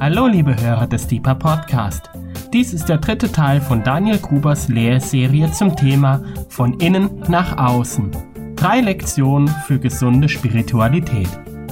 Hallo 0.00 0.28
liebe 0.28 0.54
Hörer 0.54 0.86
des 0.86 1.08
Deeper 1.08 1.34
Podcast. 1.34 2.08
Dies 2.52 2.72
ist 2.72 2.88
der 2.88 2.98
dritte 2.98 3.32
Teil 3.32 3.60
von 3.60 3.82
Daniel 3.82 4.18
Grubers 4.18 4.68
Lehrserie 4.68 5.50
zum 5.50 5.74
Thema 5.74 6.22
Von 6.48 6.78
innen 6.78 7.24
nach 7.28 7.58
außen. 7.58 8.12
Drei 8.54 8.80
Lektionen 8.80 9.48
für 9.66 9.80
gesunde 9.80 10.28
Spiritualität. 10.28 11.28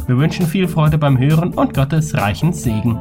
Wir 0.09 0.19
wünschen 0.19 0.45
viel 0.45 0.67
Freude 0.67 0.99
beim 0.99 1.17
Hören 1.19 1.55
und 1.55 1.73
Gottes 1.73 2.15
reichen 2.15 2.53
Segen. 2.53 2.99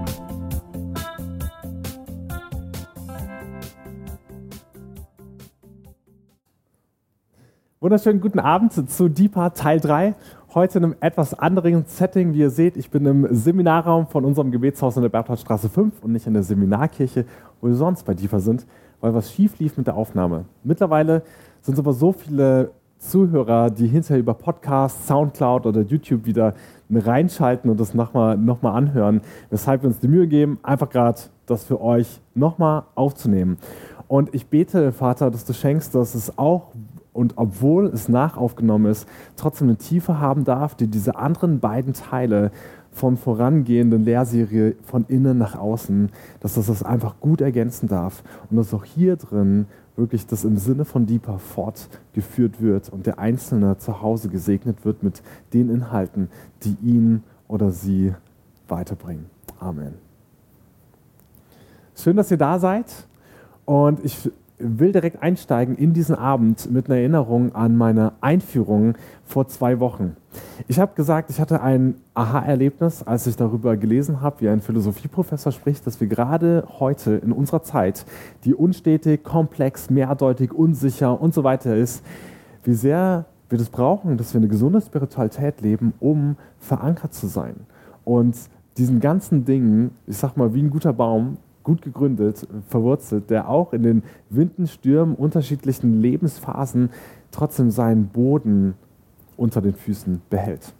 Wunderschönen 7.80 8.22
guten 8.22 8.40
Abend 8.40 8.74
zu 8.74 9.10
Deeper 9.10 9.54
Teil 9.54 9.80
3. 9.80 10.14
Heute 10.56 10.78
in 10.78 10.86
einem 10.86 10.96
etwas 11.02 11.38
anderen 11.38 11.84
Setting. 11.86 12.34
Wie 12.34 12.40
ihr 12.40 12.50
seht, 12.50 12.78
ich 12.78 12.90
bin 12.90 13.06
im 13.06 13.28
Seminarraum 13.30 14.08
von 14.08 14.24
unserem 14.24 14.52
Gebetshaus 14.52 14.96
in 14.96 15.02
der 15.02 15.10
Bertholdstraße 15.10 15.68
5 15.68 16.02
und 16.02 16.14
nicht 16.14 16.28
in 16.28 16.34
der 16.34 16.44
Seminarkirche, 16.44 17.26
wo 17.60 17.68
wir 17.68 17.76
sonst 17.76 18.04
bei 18.04 18.14
Deeper 18.14 18.40
sind, 18.40 18.66
weil 19.02 19.14
was 19.14 19.34
schief 19.34 19.60
lief 19.60 19.76
mit 19.76 19.88
der 19.88 19.98
Aufnahme. 19.98 20.46
Mittlerweile 20.64 21.24
sind 21.60 21.74
es 21.74 21.80
aber 21.82 21.92
so 21.92 22.14
viele 22.14 22.72
Zuhörer, 23.00 23.70
die 23.70 23.88
hinterher 23.88 24.20
über 24.20 24.34
Podcast, 24.34 25.06
Soundcloud 25.06 25.66
oder 25.66 25.82
YouTube 25.82 26.26
wieder 26.26 26.54
reinschalten 26.90 27.70
und 27.70 27.78
das 27.78 27.94
nochmal 27.94 28.38
noch 28.38 28.62
mal 28.62 28.76
anhören, 28.76 29.20
weshalb 29.50 29.82
wir 29.84 29.90
uns 29.90 30.00
die 30.00 30.08
Mühe 30.08 30.28
geben, 30.30 30.58
einfach 30.64 30.90
gerade 30.90 31.20
das 31.48 31.66
für 31.66 31.82
euch 31.82 32.22
nochmal 32.34 32.84
aufzunehmen. 32.96 33.58
Und 34.08 34.34
ich 34.34 34.48
bete, 34.48 34.94
Vater, 34.94 35.32
dass 35.32 35.44
du 35.44 35.52
schenkst, 35.52 35.94
dass 35.94 36.16
es 36.16 36.38
auch 36.38 36.72
und 37.16 37.34
obwohl 37.38 37.86
es 37.88 38.10
nachaufgenommen 38.10 38.92
ist, 38.92 39.08
trotzdem 39.38 39.70
eine 39.70 39.78
Tiefe 39.78 40.20
haben 40.20 40.44
darf, 40.44 40.76
die 40.76 40.88
diese 40.88 41.16
anderen 41.16 41.62
beiden 41.62 41.94
Teile 41.94 42.52
von 42.92 43.16
vorangehenden 43.16 44.04
Lehrserie 44.04 44.76
von 44.84 45.06
innen 45.08 45.38
nach 45.38 45.56
außen, 45.56 46.10
dass 46.42 46.56
das 46.56 46.68
das 46.68 46.84
einfach 46.84 47.16
gut 47.22 47.40
ergänzen 47.40 47.88
darf 47.88 48.22
und 48.50 48.58
dass 48.58 48.74
auch 48.74 48.84
hier 48.84 49.16
drin 49.16 49.66
wirklich 49.96 50.28
das 50.28 50.44
im 50.44 50.58
Sinne 50.58 50.84
von 50.84 51.06
Deeper 51.06 51.40
fortgeführt 51.40 52.62
wird 52.62 52.90
und 52.90 53.06
der 53.06 53.18
Einzelne 53.18 53.78
zu 53.78 54.02
Hause 54.02 54.28
gesegnet 54.28 54.84
wird 54.84 55.02
mit 55.02 55.22
den 55.54 55.70
Inhalten, 55.70 56.30
die 56.64 56.76
ihn 56.84 57.24
oder 57.48 57.72
sie 57.72 58.14
weiterbringen. 58.68 59.26
Amen. 59.60 59.94
Schön, 61.96 62.18
dass 62.18 62.30
ihr 62.30 62.38
da 62.38 62.60
seid 62.60 62.88
und 63.64 64.04
ich 64.04 64.30
will 64.58 64.92
direkt 64.92 65.22
einsteigen 65.22 65.76
in 65.76 65.94
diesen 65.94 66.16
Abend 66.16 66.72
mit 66.72 66.88
einer 66.88 67.00
Erinnerung 67.00 67.54
an 67.54 67.76
meine 67.76 68.14
Einführung 68.22 68.96
vor 69.26 69.48
zwei 69.48 69.80
Wochen. 69.80 70.16
Ich 70.68 70.80
habe 70.80 70.96
gesagt, 70.96 71.30
ich 71.30 71.40
hatte 71.40 71.62
ein 71.62 71.96
Aha-Erlebnis, 72.14 73.04
als 73.04 73.28
ich 73.28 73.36
darüber 73.36 73.76
gelesen 73.76 74.22
habe, 74.22 74.42
wie 74.42 74.50
ein 74.50 74.62
Philosophieprofessor 74.62 75.52
spricht, 75.52 75.86
dass 75.86 76.00
wir 76.00 76.08
gerade 76.08 76.66
heute 76.80 77.16
in 77.16 77.32
unserer 77.32 77.64
Zeit, 77.64 78.06
die 78.46 78.54
unstetig, 78.54 79.24
komplex, 79.24 79.90
mehrdeutig, 79.90 80.54
unsicher 80.54 81.20
und 81.20 81.34
so 81.34 81.44
weiter 81.44 81.76
ist, 81.76 82.04
wie 82.64 82.74
sehr 82.74 83.26
wir 83.50 83.58
das 83.58 83.70
brauchen, 83.70 84.18
dass 84.18 84.34
wir 84.34 84.40
eine 84.40 84.48
gesunde 84.48 84.82
Spiritualität 84.82 85.62
leben, 85.62 85.94
um 86.00 86.38
verankert 86.60 87.14
zu 87.14 87.28
sein. 87.28 87.56
Und 88.04 88.36
diesen 88.78 89.00
ganzen 89.00 89.46
Dingen, 89.46 89.92
ich 90.08 90.18
sag 90.18 90.36
mal, 90.36 90.54
wie 90.54 90.62
ein 90.62 90.70
guter 90.70 90.94
Baum, 90.94 91.38
gut 91.66 91.82
gegründet, 91.82 92.48
verwurzelt, 92.70 93.30
der 93.30 93.50
auch 93.50 93.74
in 93.74 93.84
den 93.84 94.04
Winden, 94.30 94.68
Stürmen, 94.68 95.16
unterschiedlichen 95.16 96.02
Lebensphasen 96.02 96.92
trotzdem 97.32 97.72
seinen 97.72 98.08
Boden 98.08 98.76
unter 99.36 99.62
den 99.62 99.74
Füßen 99.74 100.22
behält. 100.30 100.74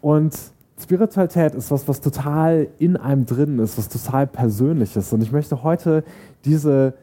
Und 0.00 0.34
Spiritualität 0.80 1.54
ist 1.54 1.70
was, 1.70 1.86
was 1.86 2.00
total 2.00 2.68
in 2.78 2.96
einem 2.96 3.26
drin 3.26 3.58
ist, 3.58 3.76
was 3.76 3.88
total 3.88 4.26
persönlich 4.26 4.96
ist. 4.96 5.12
Und 5.12 5.22
ich 5.22 5.32
möchte 5.32 5.62
heute 5.62 6.04
diese, 6.44 6.94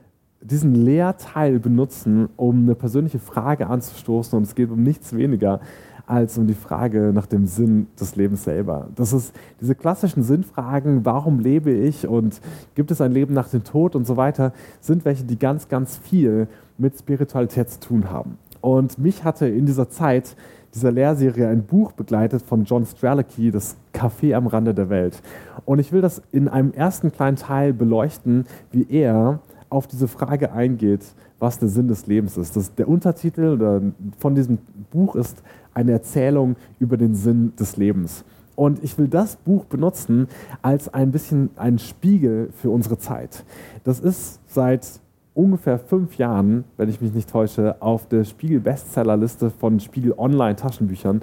diesen 0.42 0.73
Lehrteil 0.73 1.59
benutzen, 1.59 2.30
um 2.38 2.63
eine 2.63 2.75
persönliche 2.75 3.19
Frage 3.19 3.68
anzustoßen. 3.68 4.38
Und 4.38 4.44
es 4.44 4.56
geht 4.56 4.72
um 4.72 4.84
nichts 4.84 5.16
weniger 5.16 5.59
als 6.06 6.38
um 6.38 6.47
die 6.47 6.53
Frage 6.53 7.12
nach 7.13 7.25
dem 7.25 7.45
Sinn 7.45 7.88
des 8.00 8.16
Lebens 8.16 8.44
selber. 8.44 8.88
Das 8.95 9.13
ist 9.13 9.34
diese 9.59 9.75
klassischen 9.75 10.23
Sinnfragen, 10.23 11.06
warum 11.06 11.39
lebe 11.39 11.72
ich 11.72 12.07
und 12.07 12.41
gibt 12.75 12.91
es 12.91 13.01
ein 13.01 13.12
Leben 13.12 13.34
nach 13.34 13.50
dem 13.50 13.63
Tod 13.63 13.95
und 13.95 14.06
so 14.06 14.17
weiter, 14.17 14.53
sind 14.79 15.06
welche, 15.06 15.23
die 15.23 15.39
ganz, 15.39 15.67
ganz 15.69 15.97
viel 15.97 16.47
mit 16.78 16.97
Spiritualität 16.97 17.69
zu 17.69 17.79
tun 17.79 18.09
haben. 18.09 18.38
Und 18.62 18.97
mich 18.97 19.23
hatte 19.23 19.47
in 19.47 19.66
dieser 19.66 19.89
Zeit 19.89 20.35
dieser 20.73 20.91
Lehrserie 20.91 21.47
ein 21.47 21.63
Buch 21.63 21.91
begleitet 21.91 22.41
von 22.41 22.63
John 22.63 22.85
Strelicky, 22.85 23.51
das 23.51 23.75
Café 23.94 24.35
am 24.35 24.47
Rande 24.47 24.73
der 24.73 24.89
Welt. 24.89 25.22
Und 25.66 25.79
ich 25.79 25.91
will 25.91 26.01
das 26.01 26.22
in 26.31 26.47
einem 26.47 26.72
ersten 26.72 27.12
kleinen 27.12 27.38
Teil 27.38 27.73
beleuchten, 27.73 28.45
wie 28.72 28.88
er 28.89 29.39
auf 29.69 29.88
diese 29.88 30.07
Frage 30.07 30.51
eingeht, 30.51 31.01
was 31.39 31.59
der 31.59 31.69
Sinn 31.69 31.88
des 31.88 32.06
Lebens 32.07 32.38
ist. 32.38 32.56
Das, 32.56 32.75
der 32.75 32.88
Untertitel 32.88 33.94
von 34.18 34.35
diesem 34.35 34.59
Buch 34.91 35.16
ist 35.16 35.41
eine 35.74 35.92
Erzählung 35.92 36.56
über 36.80 36.98
den 36.98 37.16
Sinn 37.16 37.54
des 37.58 37.78
Lebens. 37.78 38.24
Und 38.56 38.84
ich 38.84 38.98
will 38.98 39.08
das 39.08 39.38
Buch 39.38 39.66
benutzen 39.66 40.28
als 40.62 40.94
ein 40.94 41.12
bisschen 41.12 41.50
ein 41.56 41.80
Spiegel 41.80 42.50
für 42.54 42.70
unsere 42.70 42.98
Zeit. 42.98 43.44
Das 43.84 44.00
ist 44.00 44.40
seit 44.48 44.88
ungefähr 45.34 45.80
fünf 45.80 46.18
Jahren, 46.18 46.66
wenn 46.78 46.90
ich 46.90 47.02
mich 47.02 47.14
nicht 47.14 47.30
täusche, 47.30 47.81
auf 47.81 48.08
der 48.08 48.24
Spiegel-Bestsellerliste 48.24 49.50
von 49.50 49.80
Spiegel 49.80 50.14
Online-Taschenbüchern 50.18 51.22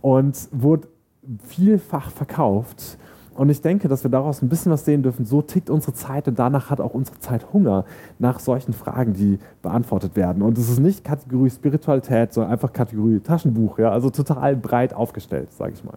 und 0.00 0.48
wurde 0.52 0.88
vielfach 1.44 2.10
verkauft 2.10 2.98
und 3.34 3.48
ich 3.48 3.62
denke, 3.62 3.88
dass 3.88 4.04
wir 4.04 4.10
daraus 4.10 4.42
ein 4.42 4.48
bisschen 4.48 4.72
was 4.72 4.84
sehen 4.84 5.02
dürfen. 5.02 5.24
So 5.24 5.42
tickt 5.42 5.70
unsere 5.70 5.94
Zeit 5.94 6.28
und 6.28 6.38
danach 6.38 6.70
hat 6.70 6.80
auch 6.80 6.94
unsere 6.94 7.18
Zeit 7.18 7.52
Hunger 7.52 7.84
nach 8.18 8.38
solchen 8.38 8.72
Fragen, 8.72 9.14
die 9.14 9.38
beantwortet 9.62 10.16
werden. 10.16 10.42
Und 10.42 10.58
es 10.58 10.68
ist 10.68 10.80
nicht 10.80 11.04
Kategorie 11.04 11.50
Spiritualität, 11.50 12.32
sondern 12.32 12.52
einfach 12.52 12.72
Kategorie 12.72 13.20
Taschenbuch. 13.20 13.78
Ja? 13.78 13.90
Also 13.90 14.10
total 14.10 14.56
breit 14.56 14.94
aufgestellt, 14.94 15.52
sage 15.52 15.72
ich 15.74 15.84
mal. 15.84 15.96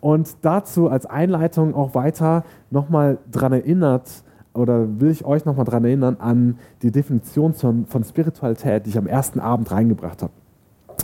Und 0.00 0.36
dazu 0.42 0.90
als 0.90 1.06
Einleitung 1.06 1.74
auch 1.74 1.94
weiter 1.94 2.44
nochmal 2.70 3.18
daran 3.30 3.54
erinnert, 3.54 4.10
oder 4.52 5.00
will 5.00 5.10
ich 5.10 5.24
euch 5.24 5.44
nochmal 5.46 5.64
daran 5.64 5.84
erinnern 5.84 6.16
an 6.20 6.58
die 6.82 6.90
Definition 6.90 7.54
von 7.54 8.04
Spiritualität, 8.04 8.86
die 8.86 8.90
ich 8.90 8.98
am 8.98 9.06
ersten 9.06 9.40
Abend 9.40 9.70
reingebracht 9.72 10.22
habe. 10.22 10.32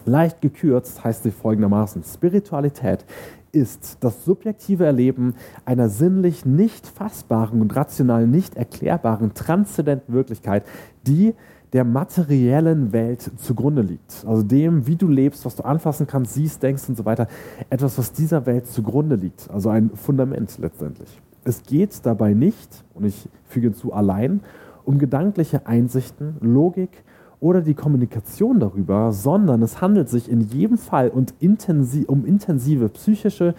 Leicht 0.04 0.40
gekürzt 0.40 1.02
heißt 1.02 1.24
sie 1.24 1.32
folgendermaßen: 1.32 2.04
Spiritualität 2.04 3.04
ist 3.52 3.98
das 4.00 4.24
subjektive 4.24 4.84
Erleben 4.84 5.34
einer 5.64 5.88
sinnlich 5.88 6.46
nicht 6.46 6.86
fassbaren 6.86 7.60
und 7.60 7.74
rational 7.74 8.26
nicht 8.26 8.56
erklärbaren 8.56 9.34
transzendenten 9.34 10.14
Wirklichkeit, 10.14 10.64
die 11.06 11.34
der 11.72 11.84
materiellen 11.84 12.92
Welt 12.92 13.30
zugrunde 13.36 13.82
liegt. 13.82 14.24
Also 14.26 14.42
dem, 14.42 14.86
wie 14.86 14.96
du 14.96 15.08
lebst, 15.08 15.44
was 15.44 15.56
du 15.56 15.64
anfassen 15.64 16.06
kannst, 16.06 16.34
siehst, 16.34 16.62
denkst 16.62 16.88
und 16.88 16.96
so 16.96 17.04
weiter. 17.04 17.28
Etwas, 17.68 17.96
was 17.96 18.12
dieser 18.12 18.44
Welt 18.46 18.66
zugrunde 18.66 19.16
liegt. 19.16 19.48
Also 19.50 19.70
ein 19.70 19.90
Fundament 19.94 20.58
letztendlich. 20.58 21.20
Es 21.44 21.62
geht 21.62 22.04
dabei 22.04 22.34
nicht, 22.34 22.84
und 22.94 23.04
ich 23.04 23.28
füge 23.46 23.68
hinzu 23.68 23.92
allein, 23.92 24.40
um 24.84 24.98
gedankliche 24.98 25.66
Einsichten, 25.66 26.36
Logik, 26.40 27.04
oder 27.40 27.62
die 27.62 27.74
Kommunikation 27.74 28.60
darüber, 28.60 29.12
sondern 29.12 29.62
es 29.62 29.80
handelt 29.80 30.08
sich 30.08 30.30
in 30.30 30.40
jedem 30.40 30.78
Fall 30.78 31.08
und 31.08 31.34
intensiv, 31.40 32.08
um 32.08 32.24
intensive 32.24 32.88
psychische, 32.90 33.54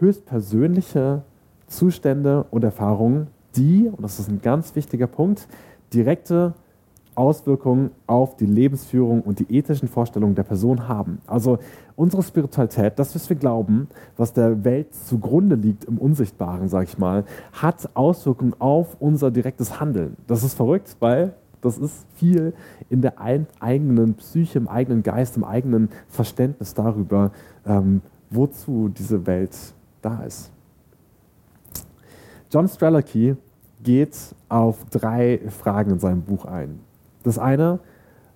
höchstpersönliche 0.00 1.22
Zustände 1.66 2.44
und 2.50 2.64
Erfahrungen, 2.64 3.28
die, 3.56 3.88
und 3.88 4.02
das 4.02 4.18
ist 4.18 4.28
ein 4.28 4.40
ganz 4.42 4.74
wichtiger 4.74 5.06
Punkt, 5.06 5.46
direkte 5.92 6.54
Auswirkungen 7.14 7.90
auf 8.06 8.36
die 8.36 8.46
Lebensführung 8.46 9.20
und 9.22 9.40
die 9.40 9.54
ethischen 9.54 9.88
Vorstellungen 9.88 10.34
der 10.34 10.44
Person 10.44 10.88
haben. 10.88 11.18
Also 11.26 11.58
unsere 11.96 12.22
Spiritualität, 12.22 12.98
das, 12.98 13.14
was 13.14 13.28
wir 13.28 13.36
glauben, 13.36 13.88
was 14.16 14.32
der 14.32 14.64
Welt 14.64 14.94
zugrunde 14.94 15.56
liegt 15.56 15.84
im 15.84 15.98
Unsichtbaren, 15.98 16.68
sage 16.68 16.84
ich 16.84 16.98
mal, 16.98 17.24
hat 17.52 17.90
Auswirkungen 17.94 18.54
auf 18.58 18.96
unser 19.00 19.30
direktes 19.30 19.80
Handeln. 19.80 20.16
Das 20.26 20.42
ist 20.42 20.54
verrückt, 20.54 20.96
weil 21.00 21.34
das 21.60 21.78
ist 21.78 22.06
viel 22.14 22.54
in 22.88 23.02
der 23.02 23.20
eigenen 23.20 24.14
Psyche, 24.14 24.58
im 24.58 24.68
eigenen 24.68 25.02
Geist, 25.02 25.36
im 25.36 25.44
eigenen 25.44 25.90
Verständnis 26.08 26.74
darüber, 26.74 27.32
ähm, 27.66 28.00
wozu 28.30 28.88
diese 28.88 29.26
Welt 29.26 29.56
da 30.02 30.22
ist. 30.22 30.50
John 32.50 32.68
Strelicky 32.68 33.36
geht 33.82 34.16
auf 34.48 34.84
drei 34.90 35.40
Fragen 35.48 35.92
in 35.92 35.98
seinem 35.98 36.22
Buch 36.22 36.44
ein. 36.44 36.80
Das 37.22 37.38
eine, 37.38 37.80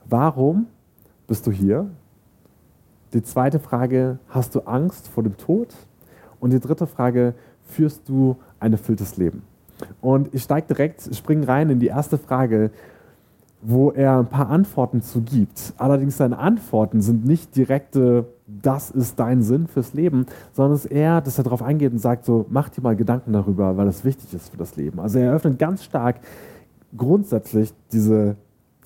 warum 0.08 0.66
bist 1.26 1.46
du 1.46 1.50
hier? 1.50 1.90
Die 3.12 3.22
zweite 3.22 3.58
Frage, 3.58 4.18
hast 4.28 4.54
du 4.54 4.60
Angst 4.60 5.08
vor 5.08 5.22
dem 5.22 5.36
Tod? 5.36 5.74
Und 6.40 6.52
die 6.52 6.60
dritte 6.60 6.86
Frage, 6.86 7.34
führst 7.62 8.08
du 8.08 8.36
ein 8.60 8.72
erfülltes 8.72 9.16
Leben? 9.16 9.42
Und 10.00 10.34
ich 10.34 10.42
steige 10.42 10.68
direkt, 10.68 11.14
springe 11.14 11.48
rein 11.48 11.70
in 11.70 11.80
die 11.80 11.86
erste 11.86 12.18
Frage, 12.18 12.70
wo 13.66 13.90
er 13.90 14.18
ein 14.18 14.28
paar 14.28 14.50
Antworten 14.50 15.00
zu 15.00 15.22
gibt. 15.22 15.72
Allerdings 15.78 16.18
seine 16.18 16.38
Antworten 16.38 17.00
sind 17.00 17.24
nicht 17.24 17.56
direkte, 17.56 18.26
das 18.46 18.90
ist 18.90 19.18
dein 19.18 19.42
Sinn 19.42 19.66
fürs 19.66 19.94
Leben, 19.94 20.26
sondern 20.52 20.74
es 20.74 20.84
ist 20.84 20.92
eher, 20.92 21.22
dass 21.22 21.38
er 21.38 21.44
darauf 21.44 21.62
eingeht 21.62 21.92
und 21.92 21.98
sagt, 21.98 22.26
so, 22.26 22.44
mach 22.50 22.68
dir 22.68 22.82
mal 22.82 22.94
Gedanken 22.94 23.32
darüber, 23.32 23.76
weil 23.76 23.86
das 23.86 24.04
wichtig 24.04 24.34
ist 24.34 24.50
für 24.50 24.58
das 24.58 24.76
Leben. 24.76 25.00
Also 25.00 25.18
er 25.18 25.30
eröffnet 25.30 25.58
ganz 25.58 25.82
stark 25.82 26.16
grundsätzlich 26.94 27.72
diese, 27.90 28.36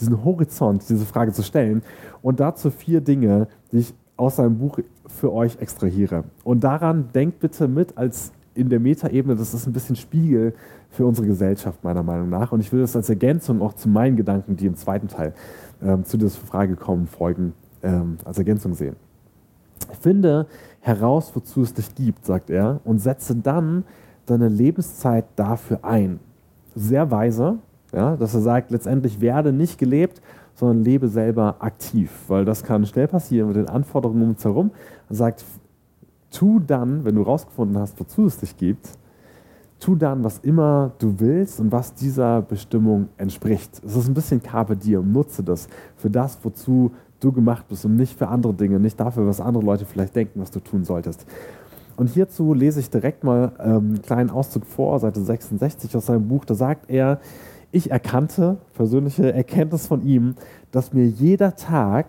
diesen 0.00 0.24
Horizont, 0.24 0.88
diese 0.88 1.04
Frage 1.04 1.32
zu 1.32 1.42
stellen 1.42 1.82
und 2.22 2.38
dazu 2.38 2.70
vier 2.70 3.00
Dinge, 3.00 3.48
die 3.72 3.78
ich 3.78 3.94
aus 4.16 4.36
seinem 4.36 4.58
Buch 4.58 4.78
für 5.06 5.32
euch 5.32 5.58
extrahiere. 5.58 6.24
Und 6.44 6.62
daran 6.62 7.08
denkt 7.12 7.40
bitte 7.40 7.66
mit 7.66 7.98
als 7.98 8.32
in 8.58 8.68
der 8.68 8.80
Metaebene, 8.80 9.36
das 9.36 9.54
ist 9.54 9.66
ein 9.66 9.72
bisschen 9.72 9.96
Spiegel 9.96 10.52
für 10.90 11.06
unsere 11.06 11.26
Gesellschaft, 11.26 11.84
meiner 11.84 12.02
Meinung 12.02 12.28
nach. 12.28 12.50
Und 12.52 12.60
ich 12.60 12.72
will 12.72 12.80
das 12.80 12.96
als 12.96 13.08
Ergänzung 13.08 13.62
auch 13.62 13.74
zu 13.74 13.88
meinen 13.88 14.16
Gedanken, 14.16 14.56
die 14.56 14.66
im 14.66 14.74
zweiten 14.74 15.08
Teil 15.08 15.32
ähm, 15.82 16.04
zu 16.04 16.16
dieser 16.16 16.30
Frage 16.30 16.74
kommen, 16.76 17.06
folgen, 17.06 17.54
ähm, 17.82 18.16
als 18.24 18.38
Ergänzung 18.38 18.74
sehen. 18.74 18.96
Finde 20.00 20.46
heraus, 20.80 21.30
wozu 21.34 21.62
es 21.62 21.72
dich 21.72 21.94
gibt, 21.94 22.26
sagt 22.26 22.50
er, 22.50 22.80
und 22.84 22.98
setze 22.98 23.36
dann 23.36 23.84
deine 24.26 24.48
Lebenszeit 24.48 25.26
dafür 25.36 25.84
ein. 25.84 26.18
Sehr 26.74 27.10
weise, 27.10 27.58
ja, 27.92 28.16
dass 28.16 28.34
er 28.34 28.40
sagt, 28.40 28.70
letztendlich 28.70 29.20
werde 29.20 29.52
nicht 29.52 29.78
gelebt, 29.78 30.20
sondern 30.54 30.82
lebe 30.82 31.08
selber 31.08 31.56
aktiv, 31.60 32.10
weil 32.26 32.44
das 32.44 32.64
kann 32.64 32.84
schnell 32.84 33.06
passieren 33.06 33.48
mit 33.48 33.56
den 33.56 33.68
Anforderungen 33.68 34.22
um 34.22 34.28
uns 34.30 34.44
herum. 34.44 34.72
Er 35.08 35.14
sagt, 35.14 35.44
tu 36.30 36.60
dann, 36.60 37.04
wenn 37.04 37.14
du 37.14 37.22
herausgefunden 37.24 37.78
hast, 37.78 37.98
wozu 37.98 38.26
es 38.26 38.38
dich 38.38 38.56
gibt, 38.56 38.88
tu 39.80 39.94
dann, 39.94 40.24
was 40.24 40.38
immer 40.38 40.92
du 40.98 41.14
willst 41.18 41.60
und 41.60 41.70
was 41.72 41.94
dieser 41.94 42.42
Bestimmung 42.42 43.08
entspricht. 43.16 43.80
Es 43.84 43.96
ist 43.96 44.08
ein 44.08 44.14
bisschen 44.14 44.42
Carpe 44.42 44.76
Diem, 44.76 45.12
nutze 45.12 45.42
das 45.42 45.68
für 45.96 46.10
das, 46.10 46.38
wozu 46.42 46.92
du 47.20 47.32
gemacht 47.32 47.66
bist 47.68 47.84
und 47.84 47.96
nicht 47.96 48.16
für 48.16 48.28
andere 48.28 48.54
Dinge, 48.54 48.78
nicht 48.80 48.98
dafür, 48.98 49.26
was 49.26 49.40
andere 49.40 49.64
Leute 49.64 49.84
vielleicht 49.84 50.14
denken, 50.16 50.40
was 50.40 50.50
du 50.50 50.60
tun 50.60 50.84
solltest. 50.84 51.26
Und 51.96 52.10
hierzu 52.10 52.54
lese 52.54 52.78
ich 52.78 52.90
direkt 52.90 53.24
mal 53.24 53.52
ähm, 53.58 53.76
einen 53.76 54.02
kleinen 54.02 54.30
Auszug 54.30 54.64
vor, 54.66 55.00
Seite 55.00 55.20
66 55.20 55.96
aus 55.96 56.06
seinem 56.06 56.28
Buch. 56.28 56.44
Da 56.44 56.54
sagt 56.54 56.88
er, 56.88 57.18
ich 57.72 57.90
erkannte, 57.90 58.58
persönliche 58.74 59.32
Erkenntnis 59.32 59.88
von 59.88 60.06
ihm, 60.06 60.34
dass 60.70 60.92
mir 60.92 61.06
jeder 61.06 61.56
Tag 61.56 62.06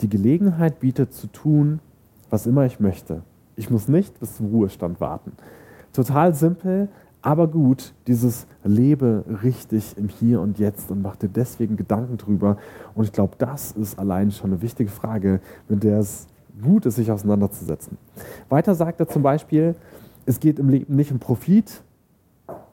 die 0.00 0.08
Gelegenheit 0.08 0.80
bietet 0.80 1.14
zu 1.14 1.28
tun, 1.28 1.80
was 2.30 2.46
immer 2.46 2.66
ich 2.66 2.80
möchte. 2.80 3.22
Ich 3.58 3.70
muss 3.70 3.88
nicht 3.88 4.18
bis 4.20 4.36
zum 4.36 4.46
Ruhestand 4.46 5.00
warten. 5.00 5.32
Total 5.92 6.32
simpel, 6.32 6.88
aber 7.22 7.48
gut, 7.48 7.92
dieses 8.06 8.46
Lebe 8.62 9.24
richtig 9.42 9.98
im 9.98 10.08
Hier 10.08 10.40
und 10.40 10.60
Jetzt 10.60 10.92
und 10.92 11.02
mach 11.02 11.16
dir 11.16 11.28
deswegen 11.28 11.76
Gedanken 11.76 12.16
drüber. 12.18 12.56
Und 12.94 13.04
ich 13.04 13.12
glaube, 13.12 13.34
das 13.36 13.72
ist 13.72 13.98
allein 13.98 14.30
schon 14.30 14.52
eine 14.52 14.62
wichtige 14.62 14.90
Frage, 14.90 15.40
mit 15.68 15.82
der 15.82 15.98
es 15.98 16.28
gut 16.62 16.86
ist, 16.86 16.94
sich 16.94 17.10
auseinanderzusetzen. 17.10 17.98
Weiter 18.48 18.76
sagt 18.76 19.00
er 19.00 19.08
zum 19.08 19.22
Beispiel, 19.22 19.74
es 20.24 20.38
geht 20.38 20.60
im 20.60 20.68
Leben 20.68 20.94
nicht 20.94 21.10
um 21.10 21.18
Profit, 21.18 21.82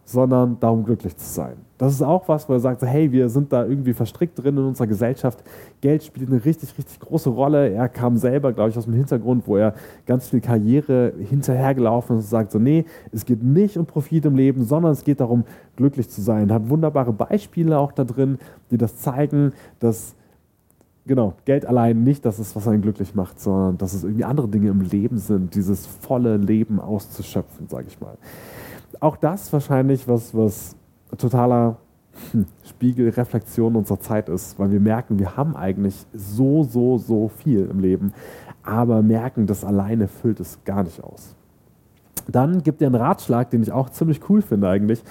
sondern 0.05 0.59
darum, 0.59 0.85
glücklich 0.85 1.17
zu 1.17 1.25
sein. 1.25 1.55
Das 1.79 1.91
ist 1.91 2.03
auch 2.03 2.27
was, 2.27 2.47
wo 2.47 2.53
er 2.53 2.59
sagt, 2.59 2.83
hey, 2.83 3.11
wir 3.11 3.27
sind 3.27 3.51
da 3.51 3.65
irgendwie 3.65 3.93
verstrickt 3.93 4.41
drin 4.41 4.55
in 4.55 4.63
unserer 4.63 4.87
Gesellschaft. 4.87 5.43
Geld 5.81 6.03
spielt 6.03 6.29
eine 6.29 6.45
richtig, 6.45 6.77
richtig 6.77 6.99
große 6.99 7.29
Rolle. 7.29 7.71
Er 7.71 7.89
kam 7.89 8.15
selber, 8.15 8.53
glaube 8.53 8.69
ich, 8.69 8.77
aus 8.77 8.85
dem 8.85 8.93
Hintergrund, 8.93 9.47
wo 9.47 9.57
er 9.57 9.73
ganz 10.05 10.29
viel 10.29 10.41
Karriere 10.41 11.11
hinterhergelaufen 11.19 12.17
ist 12.17 12.25
und 12.25 12.29
sagt 12.29 12.51
so, 12.51 12.59
nee, 12.59 12.85
es 13.11 13.25
geht 13.25 13.43
nicht 13.43 13.77
um 13.77 13.87
Profit 13.87 14.25
im 14.25 14.35
Leben, 14.35 14.63
sondern 14.63 14.91
es 14.91 15.03
geht 15.03 15.19
darum, 15.19 15.43
glücklich 15.75 16.07
zu 16.07 16.21
sein. 16.21 16.53
Hat 16.53 16.69
wunderbare 16.69 17.11
Beispiele 17.11 17.77
auch 17.77 17.91
da 17.91 18.03
drin, 18.03 18.37
die 18.69 18.77
das 18.77 18.97
zeigen, 18.97 19.53
dass 19.79 20.15
genau, 21.07 21.33
Geld 21.45 21.65
allein 21.65 22.03
nicht 22.03 22.25
das 22.25 22.39
ist, 22.39 22.55
was 22.55 22.67
einen 22.67 22.83
glücklich 22.83 23.15
macht, 23.15 23.39
sondern 23.39 23.79
dass 23.79 23.93
es 23.93 24.03
irgendwie 24.03 24.23
andere 24.23 24.47
Dinge 24.47 24.69
im 24.69 24.81
Leben 24.81 25.17
sind, 25.17 25.55
dieses 25.55 25.87
volle 25.87 26.37
Leben 26.37 26.79
auszuschöpfen, 26.79 27.67
sage 27.67 27.87
ich 27.87 27.99
mal 27.99 28.17
auch 29.01 29.17
das 29.17 29.51
wahrscheinlich 29.53 30.07
was, 30.07 30.35
was 30.35 30.75
totaler 31.17 31.77
hm, 32.31 32.45
Spiegel, 32.67 33.09
Reflexion 33.09 33.75
unserer 33.75 33.99
Zeit 33.99 34.29
ist, 34.29 34.57
weil 34.59 34.71
wir 34.71 34.79
merken, 34.79 35.19
wir 35.19 35.35
haben 35.35 35.55
eigentlich 35.55 36.05
so, 36.13 36.63
so, 36.63 36.97
so 36.97 37.29
viel 37.29 37.67
im 37.69 37.79
Leben, 37.79 38.13
aber 38.63 39.01
merken, 39.01 39.47
das 39.47 39.63
alleine 39.63 40.07
füllt 40.07 40.39
es 40.39 40.63
gar 40.63 40.83
nicht 40.83 41.03
aus. 41.03 41.35
Dann 42.27 42.63
gibt 42.63 42.81
er 42.81 42.87
einen 42.87 42.95
Ratschlag, 42.95 43.49
den 43.51 43.61
ich 43.61 43.71
auch 43.71 43.89
ziemlich 43.89 44.21
cool 44.29 44.41
finde 44.41 44.67
eigentlich. 44.67 45.03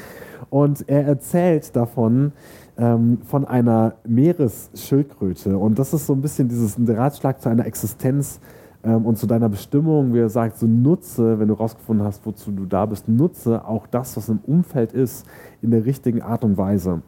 Und 0.50 0.88
er 0.88 1.04
erzählt 1.04 1.74
davon, 1.76 2.32
ähm, 2.76 3.18
von 3.24 3.44
einer 3.44 3.94
Meeresschildkröte. 4.06 5.56
Und 5.56 5.78
das 5.78 5.94
ist 5.94 6.06
so 6.06 6.12
ein 6.12 6.22
bisschen 6.22 6.48
dieses 6.48 6.76
Ratschlag 6.88 7.40
zu 7.40 7.48
einer 7.48 7.66
Existenz, 7.66 8.40
ähm, 8.84 9.06
und 9.06 9.16
zu 9.16 9.26
deiner 9.26 9.48
Bestimmung, 9.48 10.12
wie 10.14 10.18
er 10.18 10.28
sagt, 10.28 10.58
so 10.58 10.66
nutze, 10.66 11.38
wenn 11.38 11.48
du 11.48 11.54
herausgefunden 11.54 12.06
hast, 12.06 12.24
wozu 12.26 12.52
du 12.52 12.66
da 12.66 12.86
bist, 12.86 13.08
nutze 13.08 13.64
auch 13.66 13.86
das, 13.86 14.16
was 14.16 14.28
im 14.28 14.40
Umfeld 14.46 14.92
ist, 14.92 15.26
in 15.62 15.70
der 15.70 15.84
richtigen 15.84 16.22
Art 16.22 16.44
und 16.44 16.56
Weise. 16.58 17.02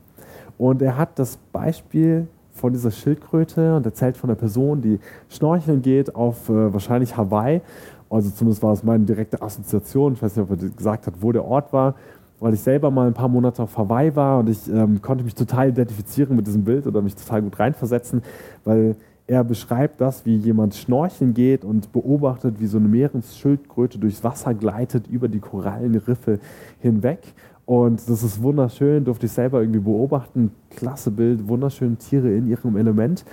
Und 0.58 0.80
er 0.80 0.96
hat 0.96 1.18
das 1.18 1.36
Beispiel 1.52 2.28
von 2.52 2.72
dieser 2.72 2.90
Schildkröte 2.90 3.76
und 3.76 3.84
erzählt 3.84 4.16
von 4.16 4.30
einer 4.30 4.38
Person, 4.38 4.80
die 4.80 4.98
schnorcheln 5.28 5.82
geht 5.82 6.14
auf 6.14 6.48
äh, 6.48 6.72
wahrscheinlich 6.72 7.16
Hawaii. 7.16 7.60
Also 8.08 8.30
zumindest 8.30 8.62
war 8.62 8.72
es 8.72 8.82
meine 8.82 9.04
direkte 9.04 9.42
Assoziation. 9.42 10.14
Ich 10.14 10.22
weiß 10.22 10.36
nicht, 10.36 10.50
ob 10.50 10.62
er 10.62 10.68
gesagt 10.70 11.06
hat, 11.06 11.14
wo 11.20 11.32
der 11.32 11.44
Ort 11.44 11.72
war, 11.74 11.94
weil 12.40 12.54
ich 12.54 12.60
selber 12.60 12.90
mal 12.90 13.08
ein 13.08 13.14
paar 13.14 13.28
Monate 13.28 13.62
auf 13.62 13.76
Hawaii 13.76 14.14
war 14.16 14.38
und 14.38 14.48
ich 14.48 14.68
ähm, 14.68 15.02
konnte 15.02 15.24
mich 15.24 15.34
total 15.34 15.68
identifizieren 15.68 16.36
mit 16.36 16.46
diesem 16.46 16.64
Bild 16.64 16.86
oder 16.86 17.02
mich 17.02 17.16
total 17.16 17.42
gut 17.42 17.58
reinversetzen, 17.58 18.22
weil 18.64 18.96
er 19.26 19.42
beschreibt 19.42 20.00
das, 20.00 20.24
wie 20.24 20.36
jemand 20.36 20.74
schnorcheln 20.74 21.34
geht 21.34 21.64
und 21.64 21.92
beobachtet, 21.92 22.60
wie 22.60 22.66
so 22.66 22.78
eine 22.78 22.88
Meeresschildkröte 22.88 23.98
durchs 23.98 24.22
Wasser 24.22 24.54
gleitet, 24.54 25.08
über 25.08 25.28
die 25.28 25.40
Korallenriffe 25.40 26.38
hinweg. 26.80 27.34
Und 27.64 28.08
das 28.08 28.22
ist 28.22 28.40
wunderschön, 28.40 29.04
durfte 29.04 29.26
ich 29.26 29.32
selber 29.32 29.60
irgendwie 29.60 29.80
beobachten. 29.80 30.52
Klasse 30.70 31.10
Bild, 31.10 31.48
wunderschöne 31.48 31.96
Tiere 31.96 32.30
in 32.32 32.46
ihrem 32.46 32.76
Element. 32.76 33.24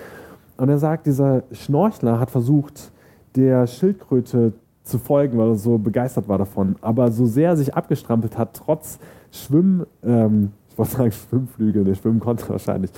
Und 0.58 0.70
er 0.70 0.80
sagt, 0.80 1.06
dieser 1.06 1.44
Schnorchler 1.52 2.20
hat 2.20 2.32
versucht, 2.32 2.92
der 3.36 3.68
Schildkröte 3.68 4.54
zu 4.84 4.98
folgen, 4.98 5.38
weil 5.38 5.50
er 5.50 5.56
so 5.56 5.78
begeistert 5.78 6.28
war 6.28 6.40
davon. 6.40 6.76
Aber 6.82 7.12
so 7.12 7.28
sehr 7.28 7.50
er 7.50 7.58
sich 7.58 7.76
abgestrampelt 7.76 8.38
hat, 8.38 8.56
trotz 8.56 8.98
Schwimm, 9.32 9.86
ähm, 10.04 10.52
ich 10.70 10.78
wollte 10.78 10.92
sagen 10.92 11.12
Schwimmflügel, 11.12 11.84
der 11.84 11.94
schwimmen 11.94 12.20
konnte 12.20 12.50
wahrscheinlich, 12.50 12.92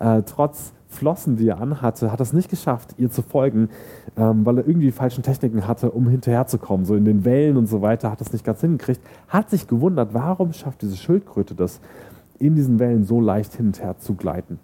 äh, 0.00 0.22
trotz 0.22 0.72
Flossen, 0.90 1.36
die 1.36 1.48
er 1.48 1.60
anhatte, 1.60 2.10
hat 2.10 2.20
es 2.20 2.32
nicht 2.32 2.50
geschafft, 2.50 2.96
ihr 2.98 3.10
zu 3.10 3.22
folgen, 3.22 3.70
ähm, 4.16 4.44
weil 4.44 4.58
er 4.58 4.66
irgendwie 4.66 4.90
falschen 4.90 5.22
Techniken 5.22 5.66
hatte, 5.66 5.92
um 5.92 6.08
hinterherzukommen. 6.08 6.84
So 6.84 6.96
in 6.96 7.04
den 7.04 7.24
Wellen 7.24 7.56
und 7.56 7.66
so 7.66 7.80
weiter 7.80 8.10
hat 8.10 8.20
es 8.20 8.32
nicht 8.32 8.44
ganz 8.44 8.60
hingekriegt. 8.60 9.00
Hat 9.28 9.48
sich 9.50 9.68
gewundert, 9.68 10.12
warum 10.12 10.52
schafft 10.52 10.82
diese 10.82 10.96
Schildkröte 10.96 11.54
das, 11.54 11.80
in 12.40 12.56
diesen 12.56 12.78
Wellen 12.78 13.04
so 13.04 13.20
leicht 13.20 13.54
hin 13.54 13.66
und 13.66 13.80
her 13.80 13.98
zu 13.98 14.14
gleiten. 14.14 14.58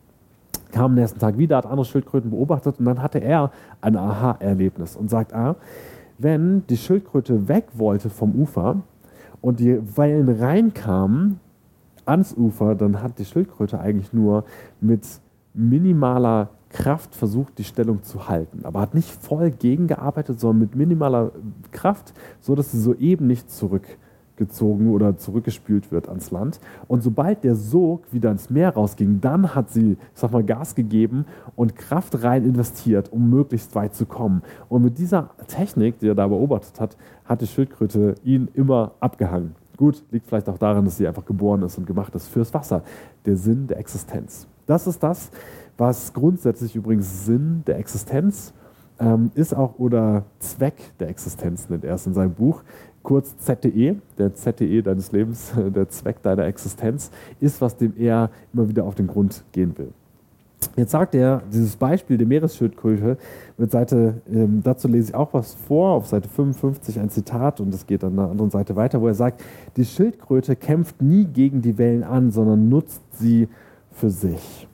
Kam 0.73 0.87
am 0.87 0.95
nächsten 0.95 1.21
Tag 1.21 1.39
wieder, 1.39 1.59
hat 1.59 1.67
andere 1.67 1.85
Schildkröten 1.85 2.31
beobachtet 2.31 2.81
und 2.81 2.87
dann 2.87 3.01
hatte 3.01 3.19
er 3.21 3.53
ein 3.81 3.97
Aha-Erlebnis 3.97 4.97
und 4.97 5.09
sagt, 5.09 5.33
ah, 5.33 5.57
wenn 6.19 6.67
die 6.67 6.77
Schildkröte 6.77 7.47
weg 7.49 7.67
wollte 7.75 8.11
vom 8.11 8.35
Ufer 8.35 8.83
und 9.41 9.61
die 9.61 9.79
Wellen 9.97 10.29
reinkamen 10.29 11.39
ans 12.05 12.35
Ufer, 12.35 12.75
dann 12.75 13.03
hat 13.03 13.19
die 13.19 13.25
Schildkröte 13.25 13.79
eigentlich 13.79 14.13
nur 14.13 14.45
mit 14.81 15.07
minimaler 15.57 16.51
Kraft 16.69 17.15
versucht, 17.15 17.59
die 17.59 17.65
Stellung 17.65 18.03
zu 18.03 18.29
halten, 18.29 18.65
aber 18.65 18.81
hat 18.81 18.95
nicht 18.95 19.09
voll 19.09 19.51
gegengearbeitet, 19.51 20.39
sondern 20.39 20.61
mit 20.61 20.77
minimaler 20.77 21.33
Kraft, 21.73 22.13
so 22.41 22.55
dass 22.55 22.73
sie 22.73 22.81
soeben 22.81 23.27
nicht 23.27 23.51
zurückgezogen 23.51 24.91
oder 24.91 25.17
zurückgespült 25.17 25.91
wird 25.91 26.09
ans 26.09 26.31
Land. 26.33 26.61
Und 26.87 27.03
sobald 27.03 27.45
der 27.45 27.55
Sog 27.55 28.13
wieder 28.13 28.31
ins 28.31 28.51
Meer 28.51 28.75
rausging, 28.75 29.21
dann 29.21 29.55
hat 29.55 29.71
sie, 29.71 29.93
ich 29.93 29.99
sag 30.13 30.33
mal, 30.33 30.45
Gas 30.45 30.75
gegeben 30.75 31.25
und 31.55 31.77
Kraft 31.77 32.23
rein 32.23 32.45
investiert, 32.45 33.11
um 33.13 33.31
möglichst 33.31 33.75
weit 33.75 33.95
zu 33.95 34.05
kommen. 34.05 34.43
Und 34.69 34.83
mit 34.83 34.99
dieser 34.99 35.31
Technik, 35.47 36.01
die 36.01 36.09
er 36.09 36.15
da 36.15 36.27
beobachtet 36.27 36.79
hat, 36.81 36.97
hat 37.25 37.41
die 37.41 37.47
Schildkröte 37.47 38.17
ihn 38.25 38.49
immer 38.53 38.93
abgehangen. 39.01 39.55
Gut, 39.77 40.03
liegt 40.11 40.27
vielleicht 40.27 40.49
auch 40.49 40.59
daran, 40.59 40.85
dass 40.85 40.97
sie 40.97 41.07
einfach 41.07 41.25
geboren 41.25 41.63
ist 41.63 41.79
und 41.79 41.87
gemacht 41.87 42.15
ist 42.15 42.29
fürs 42.29 42.53
Wasser. 42.53 42.83
Der 43.25 43.37
Sinn 43.37 43.67
der 43.67 43.79
Existenz. 43.79 44.49
Das 44.67 44.87
ist 44.87 45.03
das, 45.03 45.31
was 45.79 46.13
grundsätzlich 46.13 46.75
übrigens 46.75 47.25
Sinn 47.25 47.63
der 47.67 47.79
Existenz 47.79 48.53
ähm, 48.99 49.31
ist 49.35 49.55
auch 49.55 49.79
oder 49.79 50.25
Zweck 50.39 50.75
der 50.99 51.09
Existenz 51.09 51.69
nennt 51.69 51.85
er 51.85 51.95
es 51.95 52.07
in 52.07 52.15
seinem 52.15 52.33
Buch. 52.33 52.63
Kurz 53.03 53.37
ZTE, 53.39 53.97
der 54.19 54.35
ZTE 54.35 54.83
deines 54.83 55.13
Lebens, 55.13 55.53
der 55.75 55.89
Zweck 55.89 56.23
deiner 56.23 56.47
Existenz, 56.47 57.11
ist, 57.41 57.61
was 57.61 57.77
dem 57.77 57.95
er 57.97 58.31
immer 58.53 58.69
wieder 58.69 58.85
auf 58.85 58.95
den 58.95 59.07
Grund 59.07 59.45
gehen 59.53 59.77
will. 59.79 59.93
Jetzt 60.75 60.91
sagt 60.91 61.15
er, 61.15 61.43
dieses 61.53 61.77
Beispiel 61.77 62.19
der 62.19 62.27
Meeresschildkröte, 62.27 63.19
mit 63.59 63.71
Seite, 63.71 64.23
ähm, 64.33 64.63
dazu 64.65 64.89
lese 64.89 65.11
ich 65.11 65.15
auch 65.15 65.33
was 65.33 65.55
vor, 65.55 65.93
auf 65.93 66.07
Seite 66.07 66.29
55 66.29 66.99
ein 66.99 67.11
Zitat 67.11 67.61
und 67.61 67.73
es 67.73 67.87
geht 67.87 68.03
an 68.03 68.17
der 68.17 68.31
anderen 68.31 68.51
Seite 68.51 68.75
weiter, 68.75 69.01
wo 69.01 69.07
er 69.07 69.15
sagt, 69.15 69.43
die 69.77 69.85
Schildkröte 69.85 70.57
kämpft 70.57 71.01
nie 71.03 71.27
gegen 71.27 71.63
die 71.63 71.79
Wellen 71.79 72.03
an, 72.03 72.31
sondern 72.31 72.69
nutzt 72.69 73.03
sie 73.13 73.49
für 73.97 74.11
sich. 74.11 74.69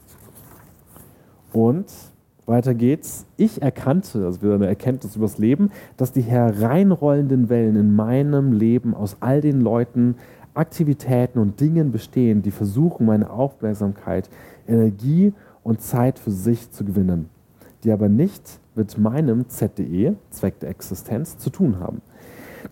Und 1.53 1.87
weiter 2.47 2.75
geht's. 2.75 3.25
Ich 3.37 3.63
erkannte, 3.63 4.25
also 4.25 4.43
wieder 4.43 4.55
eine 4.55 4.67
Erkenntnis 4.67 5.17
übers 5.17 5.39
Leben, 5.39 5.71
dass 5.97 6.13
die 6.13 6.23
hereinrollenden 6.23 7.49
Wellen 7.49 7.77
in 7.77 7.95
meinem 7.95 8.53
Leben 8.53 8.95
aus 8.95 9.17
all 9.21 9.41
den 9.41 9.61
Leuten, 9.61 10.17
Aktivitäten 10.55 11.39
und 11.39 11.61
Dingen 11.61 11.93
bestehen, 11.93 12.43
die 12.43 12.51
versuchen, 12.51 13.07
meine 13.07 13.31
Aufmerksamkeit, 13.31 14.29
Energie 14.67 15.33
und 15.63 15.81
Zeit 15.81 16.19
für 16.19 16.31
sich 16.31 16.71
zu 16.71 16.85
gewinnen, 16.85 17.31
die 17.85 17.93
aber 17.93 18.09
nicht 18.09 18.61
mit 18.75 18.99
meinem 18.99 19.49
ZDE, 19.49 20.17
Zweck 20.31 20.59
der 20.61 20.71
Existenz, 20.71 21.39
zu 21.39 21.49
tun 21.49 21.79
haben. 21.79 22.03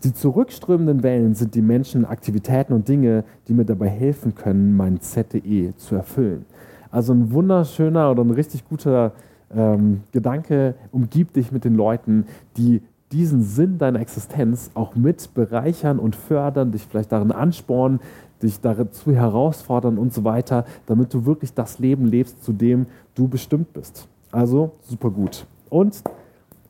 Die 0.05 0.15
zurückströmenden 0.15 1.03
Wellen 1.03 1.35
sind 1.35 1.55
die 1.55 1.63
Menschen, 1.63 2.05
Aktivitäten 2.05 2.73
und 2.73 2.89
Dinge, 2.89 3.25
die 3.49 3.55
mir 3.55 3.65
dabei 3.65 3.89
helfen 3.89 4.35
können, 4.35 4.77
mein 4.77 5.01
ZDE 5.01 5.75
zu 5.77 5.95
erfüllen. 5.95 6.45
Also 6.91 7.13
ein 7.13 7.33
wunderschöner 7.33 8.11
oder 8.11 8.25
ein 8.25 8.31
richtig 8.31 8.69
guter 8.69 9.13
ähm, 9.55 10.03
Gedanke, 10.13 10.75
umgib 10.93 11.33
dich 11.33 11.53
mit 11.53 11.65
den 11.65 11.75
Leuten, 11.75 12.27
die 12.57 12.83
diesen 13.13 13.43
Sinn 13.43 13.79
deiner 13.79 14.01
Existenz 14.01 14.71
auch 14.75 14.95
mit 14.95 15.35
bereichern 15.35 15.99
und 15.99 16.15
fördern, 16.15 16.71
dich 16.71 16.87
vielleicht 16.87 17.11
darin 17.11 17.33
anspornen, 17.33 18.01
dich 18.43 18.61
dazu 18.61 19.13
herausfordern 19.13 19.99
und 19.99 20.15
so 20.15 20.25
weiter, 20.25 20.65
damit 20.87 21.13
du 21.13 21.27
wirklich 21.27 21.53
das 21.53 21.79
Leben 21.79 22.07
lebst, 22.07 22.43
zu 22.45 22.53
dem 22.53 22.87
du 23.15 23.29
bestimmt 23.29 23.73
bist. 23.73 24.09
Also 24.31 24.73
super 24.83 25.11
gut. 25.11 25.47
Und 25.69 26.03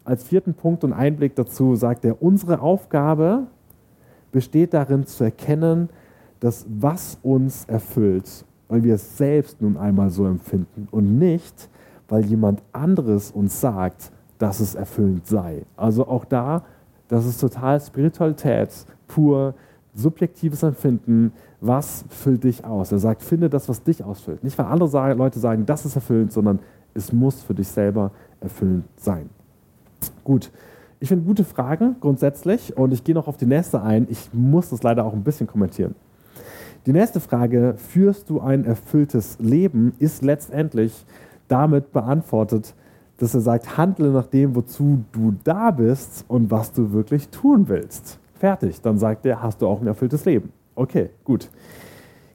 als 0.05 0.25
vierten 0.25 0.55
Punkt 0.55 0.85
und 0.85 0.93
Einblick 0.93 1.35
dazu 1.37 1.77
sagt 1.77 2.05
er, 2.05 2.23
unsere 2.23 2.61
Aufgabe 2.61 3.47
besteht 4.33 4.75
darin 4.75 5.07
zu 5.07 5.25
erkennen, 5.25 5.89
dass 6.41 6.67
was 6.69 7.19
uns 7.23 7.65
erfüllt, 7.67 8.45
weil 8.69 8.83
wir 8.83 8.95
es 8.95 9.17
selbst 9.17 9.61
nun 9.61 9.77
einmal 9.77 10.11
so 10.11 10.27
empfinden 10.27 10.89
und 10.91 11.19
nicht, 11.19 11.69
weil 12.09 12.25
jemand 12.25 12.63
anderes 12.73 13.31
uns 13.31 13.61
sagt, 13.61 14.11
dass 14.39 14.61
es 14.61 14.75
erfüllend 14.75 15.27
sei. 15.27 15.63
Also 15.77 16.07
auch 16.09 16.25
da, 16.25 16.65
das 17.09 17.27
ist 17.27 17.41
total 17.41 17.81
Spiritualität, 17.81 18.71
pur 19.07 19.55
subjektives 19.95 20.63
Empfinden, 20.63 21.33
was 21.61 22.05
füllt 22.09 22.45
dich 22.45 22.65
aus. 22.65 22.93
Er 22.93 22.99
sagt, 22.99 23.23
finde 23.23 23.51
das, 23.51 23.69
was 23.69 23.83
dich 23.83 24.03
ausfüllt. 24.03 24.43
Nicht, 24.43 24.57
weil 24.57 24.67
andere 24.67 25.15
Leute 25.15 25.39
sagen, 25.39 25.67
das 25.67 25.85
ist 25.85 25.97
erfüllend, 25.97 26.33
sondern 26.33 26.61
es 26.95 27.13
muss 27.13 27.43
für 27.43 27.55
dich 27.55 27.69
selber 27.69 28.13
erfüllend 28.41 28.85
sein. 28.97 29.29
Gut, 30.25 30.51
ich 31.01 31.09
finde 31.09 31.25
gute 31.25 31.45
Fragen 31.45 31.97
grundsätzlich 32.01 32.77
und 32.77 32.93
ich 32.93 33.05
gehe 33.05 33.15
noch 33.15 33.27
auf 33.27 33.37
die 33.37 33.47
nächste 33.47 33.83
ein. 33.83 34.07
Ich 34.11 34.31
muss 34.33 34.71
das 34.71 34.83
leider 34.83 35.05
auch 35.05 35.13
ein 35.13 35.25
bisschen 35.25 35.47
kommentieren. 35.47 35.95
Die 36.87 36.93
nächste 36.93 37.21
Frage, 37.21 37.75
führst 37.77 38.31
du 38.31 38.41
ein 38.41 38.65
erfülltes 38.65 39.39
Leben, 39.39 39.95
ist 39.99 40.23
letztendlich 40.23 41.05
damit 41.49 41.93
beantwortet, 41.93 42.75
dass 43.19 43.35
er 43.35 43.41
sagt, 43.41 43.77
handle 43.77 44.11
nach 44.11 44.27
dem, 44.27 44.55
wozu 44.55 45.05
du 45.13 45.35
da 45.45 45.71
bist 45.71 46.25
und 46.29 46.51
was 46.51 46.73
du 46.73 46.93
wirklich 46.93 47.29
tun 47.29 47.69
willst. 47.69 48.19
Fertig. 48.35 48.81
Dann 48.81 48.99
sagt 48.99 49.27
er, 49.27 49.43
hast 49.43 49.61
du 49.61 49.67
auch 49.67 49.81
ein 49.81 49.87
erfülltes 49.87 50.25
Leben. 50.25 50.53
Okay, 50.75 51.11
gut. 51.25 51.51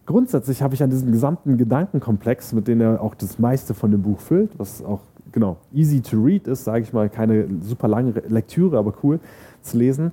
Grundsätzlich 0.06 0.62
habe 0.62 0.76
ich 0.76 0.84
an 0.84 0.92
diesem 0.92 1.12
gesamten 1.12 1.58
Gedankenkomplex, 1.58 2.54
mit 2.54 2.68
dem 2.68 2.82
er 2.82 3.02
auch 3.02 3.16
das 3.16 3.40
meiste 3.40 3.74
von 3.74 3.90
dem 3.90 4.04
Buch 4.04 4.20
füllt, 4.20 4.52
was 4.60 4.84
auch 4.84 5.02
genau 5.32 5.58
easy 5.74 6.02
to 6.02 6.22
read 6.22 6.48
ist, 6.48 6.64
sage 6.64 6.84
ich 6.84 6.94
mal, 6.94 7.10
keine 7.10 7.48
super 7.62 7.88
lange 7.88 8.12
Lektüre, 8.28 8.78
aber 8.78 8.94
cool 9.04 9.20
zu 9.62 9.78
lesen, 9.78 10.12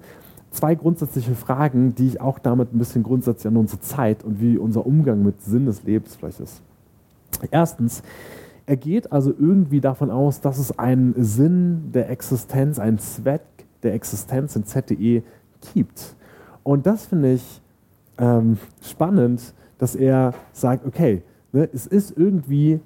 zwei 0.50 0.74
grundsätzliche 0.74 1.34
Fragen, 1.34 1.94
die 1.94 2.06
ich 2.06 2.20
auch 2.20 2.38
damit 2.38 2.74
ein 2.74 2.78
bisschen 2.78 3.02
grundsätzlich 3.02 3.46
an 3.46 3.56
unsere 3.56 3.80
Zeit 3.80 4.24
und 4.24 4.40
wie 4.40 4.58
unser 4.58 4.86
Umgang 4.86 5.22
mit 5.22 5.42
Sinn 5.42 5.66
des 5.66 5.82
Lebens 5.84 6.16
vielleicht 6.16 6.40
ist. 6.40 6.62
Erstens, 7.50 8.02
er 8.66 8.76
geht 8.76 9.10
also 9.10 9.32
irgendwie 9.36 9.80
davon 9.80 10.10
aus, 10.10 10.40
dass 10.40 10.58
es 10.58 10.78
einen 10.78 11.14
Sinn 11.16 11.90
der 11.92 12.10
Existenz, 12.10 12.78
einen 12.78 12.98
Zweck 12.98 13.42
der 13.82 13.94
Existenz 13.94 14.54
in 14.54 14.64
ZDE 14.64 15.22
gibt. 15.74 16.14
Und 16.62 16.86
das 16.86 17.06
finde 17.06 17.34
ich 17.34 17.60
ähm, 18.18 18.58
spannend, 18.82 19.54
dass 19.78 19.96
er 19.96 20.34
sagt, 20.52 20.86
okay, 20.86 21.22
ne, 21.52 21.68
es 21.72 21.86
ist 21.86 22.16
irgendwie, 22.16 22.80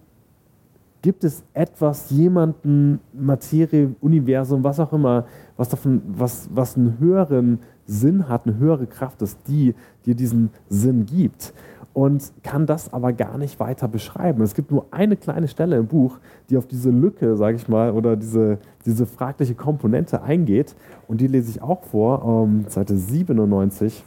gibt 1.02 1.24
es 1.24 1.44
etwas, 1.54 2.10
jemanden, 2.10 3.00
Materie, 3.12 3.94
Universum, 4.00 4.64
was 4.64 4.80
auch 4.80 4.92
immer, 4.92 5.26
was, 5.56 5.68
davon, 5.68 6.02
was, 6.06 6.48
was 6.52 6.76
einen 6.76 6.98
höheren 6.98 7.60
Sinn 7.86 8.28
hat, 8.28 8.46
eine 8.46 8.58
höhere 8.58 8.86
Kraft 8.86 9.22
ist, 9.22 9.38
die 9.46 9.74
dir 10.04 10.14
diesen 10.14 10.50
Sinn 10.68 11.06
gibt 11.06 11.52
und 11.96 12.30
kann 12.42 12.66
das 12.66 12.92
aber 12.92 13.14
gar 13.14 13.38
nicht 13.38 13.58
weiter 13.58 13.88
beschreiben. 13.88 14.42
Es 14.42 14.54
gibt 14.54 14.70
nur 14.70 14.84
eine 14.90 15.16
kleine 15.16 15.48
Stelle 15.48 15.78
im 15.78 15.86
Buch, 15.86 16.18
die 16.50 16.58
auf 16.58 16.66
diese 16.66 16.90
Lücke, 16.90 17.38
sage 17.38 17.56
ich 17.56 17.68
mal, 17.68 17.92
oder 17.92 18.16
diese, 18.16 18.58
diese 18.84 19.06
fragliche 19.06 19.54
Komponente 19.54 20.20
eingeht. 20.22 20.76
Und 21.08 21.22
die 21.22 21.26
lese 21.26 21.48
ich 21.48 21.62
auch 21.62 21.84
vor, 21.84 22.22
um, 22.22 22.66
Seite 22.68 22.98
97, 22.98 24.04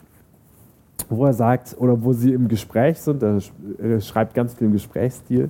wo 1.10 1.26
er 1.26 1.34
sagt, 1.34 1.78
oder 1.80 2.04
wo 2.04 2.14
sie 2.14 2.32
im 2.32 2.48
Gespräch 2.48 3.00
sind, 3.00 3.24
er 3.24 4.02
schreibt 4.02 4.36
ganz 4.36 4.54
viel 4.54 4.68
im 4.68 4.74
Gesprächsstil, 4.74 5.50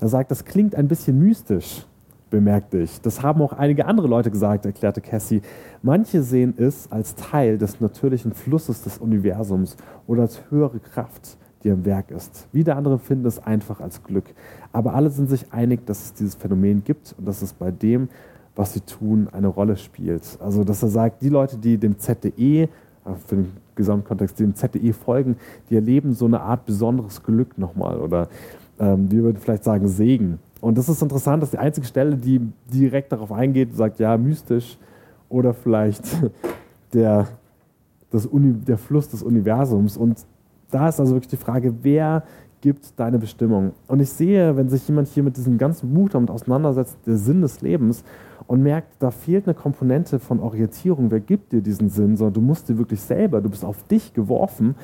er 0.00 0.08
sagt, 0.08 0.30
das 0.30 0.44
klingt 0.44 0.74
ein 0.74 0.88
bisschen 0.88 1.18
mystisch, 1.18 1.84
bemerkte 2.30 2.78
ich. 2.78 3.00
Das 3.00 3.22
haben 3.22 3.42
auch 3.42 3.52
einige 3.52 3.86
andere 3.86 4.08
Leute 4.08 4.30
gesagt, 4.30 4.66
erklärte 4.66 5.00
Cassie. 5.00 5.42
Manche 5.82 6.22
sehen 6.22 6.54
es 6.56 6.90
als 6.90 7.14
Teil 7.14 7.58
des 7.58 7.80
natürlichen 7.80 8.32
Flusses 8.32 8.82
des 8.82 8.98
Universums 8.98 9.76
oder 10.06 10.22
als 10.22 10.40
höhere 10.50 10.78
Kraft 10.78 11.36
die 11.64 11.70
am 11.70 11.84
Werk 11.84 12.10
ist. 12.10 12.48
Wieder 12.52 12.76
andere 12.76 12.98
finden 12.98 13.26
es 13.26 13.38
einfach 13.38 13.80
als 13.80 14.02
Glück. 14.02 14.24
Aber 14.72 14.94
alle 14.94 15.10
sind 15.10 15.28
sich 15.28 15.52
einig, 15.52 15.86
dass 15.86 16.04
es 16.06 16.14
dieses 16.14 16.34
Phänomen 16.34 16.84
gibt 16.84 17.14
und 17.18 17.26
dass 17.26 17.42
es 17.42 17.52
bei 17.52 17.70
dem, 17.70 18.08
was 18.56 18.72
sie 18.72 18.80
tun, 18.80 19.28
eine 19.32 19.48
Rolle 19.48 19.76
spielt. 19.76 20.38
Also, 20.40 20.64
dass 20.64 20.82
er 20.82 20.88
sagt, 20.88 21.22
die 21.22 21.28
Leute, 21.28 21.58
die 21.58 21.78
dem 21.78 21.98
ZDE, 21.98 22.62
äh, 22.62 22.68
für 23.26 23.36
den 23.36 23.52
Gesamtkontext, 23.74 24.40
dem 24.40 24.54
ZDE 24.54 24.92
folgen, 24.92 25.36
die 25.68 25.74
erleben 25.74 26.12
so 26.14 26.26
eine 26.26 26.40
Art 26.40 26.66
besonderes 26.66 27.22
Glück 27.22 27.56
nochmal 27.58 27.98
oder 27.98 28.28
ähm, 28.80 29.10
wir 29.10 29.22
würden 29.22 29.36
vielleicht 29.36 29.62
sagen 29.62 29.86
Segen. 29.86 30.38
Und 30.60 30.76
das 30.76 30.88
ist 30.88 31.00
interessant, 31.02 31.42
dass 31.42 31.50
die 31.50 31.58
einzige 31.58 31.86
Stelle, 31.86 32.16
die 32.16 32.40
direkt 32.72 33.12
darauf 33.12 33.30
eingeht, 33.30 33.74
sagt, 33.74 34.00
ja, 34.00 34.16
mystisch 34.16 34.78
oder 35.28 35.54
vielleicht 35.54 36.04
der, 36.92 37.28
das 38.10 38.26
Uni, 38.26 38.54
der 38.54 38.78
Fluss 38.78 39.08
des 39.08 39.22
Universums. 39.22 39.96
Und 39.96 40.18
da 40.70 40.88
ist 40.88 40.98
also 40.98 41.14
wirklich 41.14 41.30
die 41.30 41.36
Frage, 41.36 41.72
wer 41.82 42.24
gibt 42.60 42.98
deine 42.98 43.18
Bestimmung? 43.18 43.72
Und 43.86 44.00
ich 44.00 44.10
sehe, 44.10 44.56
wenn 44.56 44.68
sich 44.68 44.86
jemand 44.86 45.08
hier 45.08 45.22
mit 45.22 45.36
diesem 45.36 45.56
ganzen 45.56 45.94
Buch 45.94 46.10
damit 46.10 46.30
auseinandersetzt, 46.30 46.98
der 47.06 47.16
Sinn 47.16 47.40
des 47.40 47.62
Lebens, 47.62 48.02
und 48.46 48.64
merkt, 48.64 48.88
da 48.98 49.12
fehlt 49.12 49.46
eine 49.46 49.54
Komponente 49.54 50.18
von 50.18 50.40
Orientierung. 50.40 51.12
Wer 51.12 51.20
gibt 51.20 51.52
dir 51.52 51.60
diesen 51.60 51.88
Sinn? 51.88 52.16
Sondern 52.16 52.34
du 52.34 52.40
musst 52.40 52.68
dir 52.68 52.76
wirklich 52.78 53.00
selber, 53.00 53.40
du 53.40 53.48
bist 53.48 53.64
auf 53.64 53.84
dich 53.84 54.12
geworfen, 54.12 54.74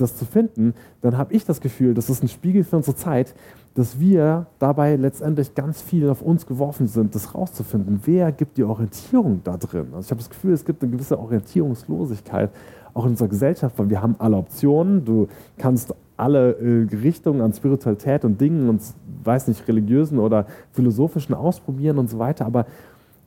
das 0.00 0.16
zu 0.16 0.24
finden. 0.24 0.74
Dann 1.02 1.16
habe 1.16 1.34
ich 1.34 1.44
das 1.44 1.60
Gefühl, 1.60 1.94
das 1.94 2.10
ist 2.10 2.22
ein 2.22 2.28
Spiegel 2.28 2.64
für 2.64 2.76
unsere 2.76 2.96
Zeit, 2.96 3.34
dass 3.74 4.00
wir 4.00 4.46
dabei 4.58 4.96
letztendlich 4.96 5.54
ganz 5.54 5.80
viel 5.80 6.08
auf 6.08 6.22
uns 6.22 6.46
geworfen 6.46 6.88
sind, 6.88 7.14
das 7.14 7.34
rauszufinden. 7.34 8.00
Wer 8.04 8.32
gibt 8.32 8.56
die 8.56 8.64
Orientierung 8.64 9.40
da 9.44 9.56
drin? 9.56 9.88
Also 9.94 10.06
ich 10.06 10.10
habe 10.10 10.20
das 10.20 10.30
Gefühl, 10.30 10.52
es 10.52 10.64
gibt 10.64 10.82
eine 10.82 10.90
gewisse 10.90 11.18
Orientierungslosigkeit 11.18 12.50
auch 12.94 13.04
in 13.04 13.10
unserer 13.10 13.28
Gesellschaft, 13.28 13.78
weil 13.78 13.90
wir 13.90 14.02
haben 14.02 14.16
alle 14.18 14.36
Optionen. 14.36 15.04
Du 15.04 15.28
kannst 15.56 15.94
alle 16.16 16.52
äh, 16.54 16.96
Richtungen 16.96 17.40
an 17.40 17.52
Spiritualität 17.52 18.24
und 18.24 18.40
Dingen 18.40 18.68
und 18.68 18.82
weiß 19.24 19.48
nicht, 19.48 19.66
religiösen 19.68 20.18
oder 20.18 20.46
philosophischen 20.72 21.34
ausprobieren 21.34 21.98
und 21.98 22.10
so 22.10 22.18
weiter. 22.18 22.44
Aber 22.44 22.66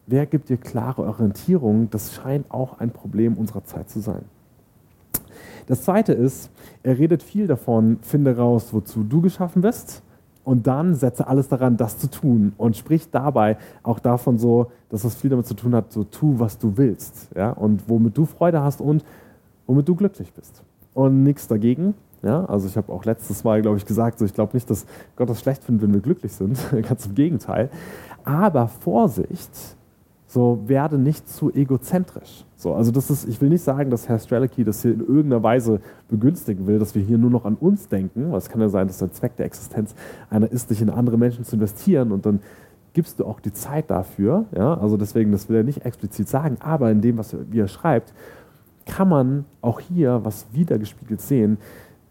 wer 0.07 0.25
gibt 0.25 0.49
dir 0.49 0.57
klare 0.57 1.03
Orientierung? 1.03 1.89
Das 1.89 2.13
scheint 2.13 2.51
auch 2.51 2.79
ein 2.79 2.91
Problem 2.91 3.37
unserer 3.37 3.63
Zeit 3.63 3.89
zu 3.89 4.01
sein. 4.01 4.25
Das 5.67 5.83
zweite 5.83 6.13
ist, 6.13 6.49
er 6.83 6.97
redet 6.97 7.23
viel 7.23 7.47
davon, 7.47 7.99
finde 8.01 8.37
raus, 8.37 8.73
wozu 8.73 9.03
du 9.03 9.21
geschaffen 9.21 9.61
bist 9.61 10.03
und 10.43 10.67
dann 10.67 10.95
setze 10.95 11.27
alles 11.27 11.47
daran, 11.47 11.77
das 11.77 11.97
zu 11.97 12.09
tun 12.09 12.53
und 12.57 12.75
spricht 12.75 13.13
dabei 13.13 13.57
auch 13.83 13.99
davon 13.99 14.37
so, 14.37 14.71
dass 14.89 15.03
das 15.03 15.15
viel 15.15 15.29
damit 15.29 15.45
zu 15.45 15.53
tun 15.53 15.75
hat, 15.75 15.91
so 15.91 16.03
tu, 16.03 16.39
was 16.39 16.57
du 16.57 16.77
willst 16.77 17.29
ja? 17.35 17.51
und 17.51 17.87
womit 17.87 18.17
du 18.17 18.25
Freude 18.25 18.61
hast 18.61 18.81
und 18.81 19.03
womit 19.67 19.87
du 19.87 19.95
glücklich 19.95 20.33
bist. 20.33 20.63
Und 20.93 21.23
nichts 21.23 21.47
dagegen. 21.47 21.93
Ja, 22.23 22.45
also 22.45 22.67
ich 22.67 22.77
habe 22.77 22.91
auch 22.91 23.03
letztes 23.05 23.43
Mal, 23.43 23.61
glaube 23.61 23.77
ich, 23.77 23.85
gesagt, 23.85 24.19
so 24.19 24.25
ich 24.25 24.33
glaube 24.33 24.53
nicht, 24.53 24.69
dass 24.69 24.85
Gott 25.15 25.29
das 25.29 25.39
schlecht 25.39 25.63
findet, 25.63 25.83
wenn 25.83 25.93
wir 25.93 26.01
glücklich 26.01 26.33
sind. 26.33 26.59
Ganz 26.87 27.07
im 27.07 27.15
Gegenteil. 27.15 27.69
Aber 28.23 28.67
Vorsicht, 28.67 29.49
so 30.31 30.61
werde 30.65 30.97
nicht 30.97 31.27
zu 31.27 31.53
egozentrisch. 31.53 32.45
So, 32.55 32.73
also 32.73 32.91
das 32.91 33.09
ist, 33.09 33.27
ich 33.27 33.41
will 33.41 33.49
nicht 33.49 33.63
sagen, 33.63 33.89
dass 33.91 34.07
Herr 34.07 34.17
Strelicky 34.17 34.63
das 34.63 34.81
hier 34.81 34.93
in 34.93 35.01
irgendeiner 35.01 35.43
Weise 35.43 35.81
begünstigen 36.07 36.67
will, 36.67 36.79
dass 36.79 36.95
wir 36.95 37.01
hier 37.01 37.17
nur 37.17 37.29
noch 37.29 37.43
an 37.43 37.55
uns 37.55 37.89
denken, 37.89 38.31
weil 38.31 38.37
es 38.37 38.47
kann 38.47 38.61
ja 38.61 38.69
sein, 38.69 38.87
dass 38.87 38.99
der 38.99 39.11
Zweck 39.11 39.35
der 39.35 39.45
Existenz 39.45 39.93
einer 40.29 40.49
ist, 40.49 40.69
dich 40.69 40.81
in 40.81 40.89
andere 40.89 41.17
Menschen 41.17 41.43
zu 41.43 41.57
investieren 41.57 42.13
und 42.13 42.25
dann 42.25 42.39
gibst 42.93 43.19
du 43.19 43.25
auch 43.25 43.41
die 43.41 43.51
Zeit 43.51 43.91
dafür. 43.91 44.45
Ja? 44.55 44.75
Also 44.75 44.95
deswegen, 44.95 45.33
das 45.33 45.49
will 45.49 45.57
er 45.57 45.63
nicht 45.63 45.83
explizit 45.85 46.29
sagen, 46.29 46.55
aber 46.61 46.89
in 46.91 47.01
dem, 47.01 47.17
was 47.17 47.33
er, 47.33 47.39
wie 47.51 47.59
er 47.59 47.67
schreibt, 47.67 48.13
kann 48.85 49.09
man 49.09 49.43
auch 49.61 49.81
hier 49.81 50.21
was 50.23 50.47
wiedergespiegelt 50.53 51.19
sehen. 51.19 51.57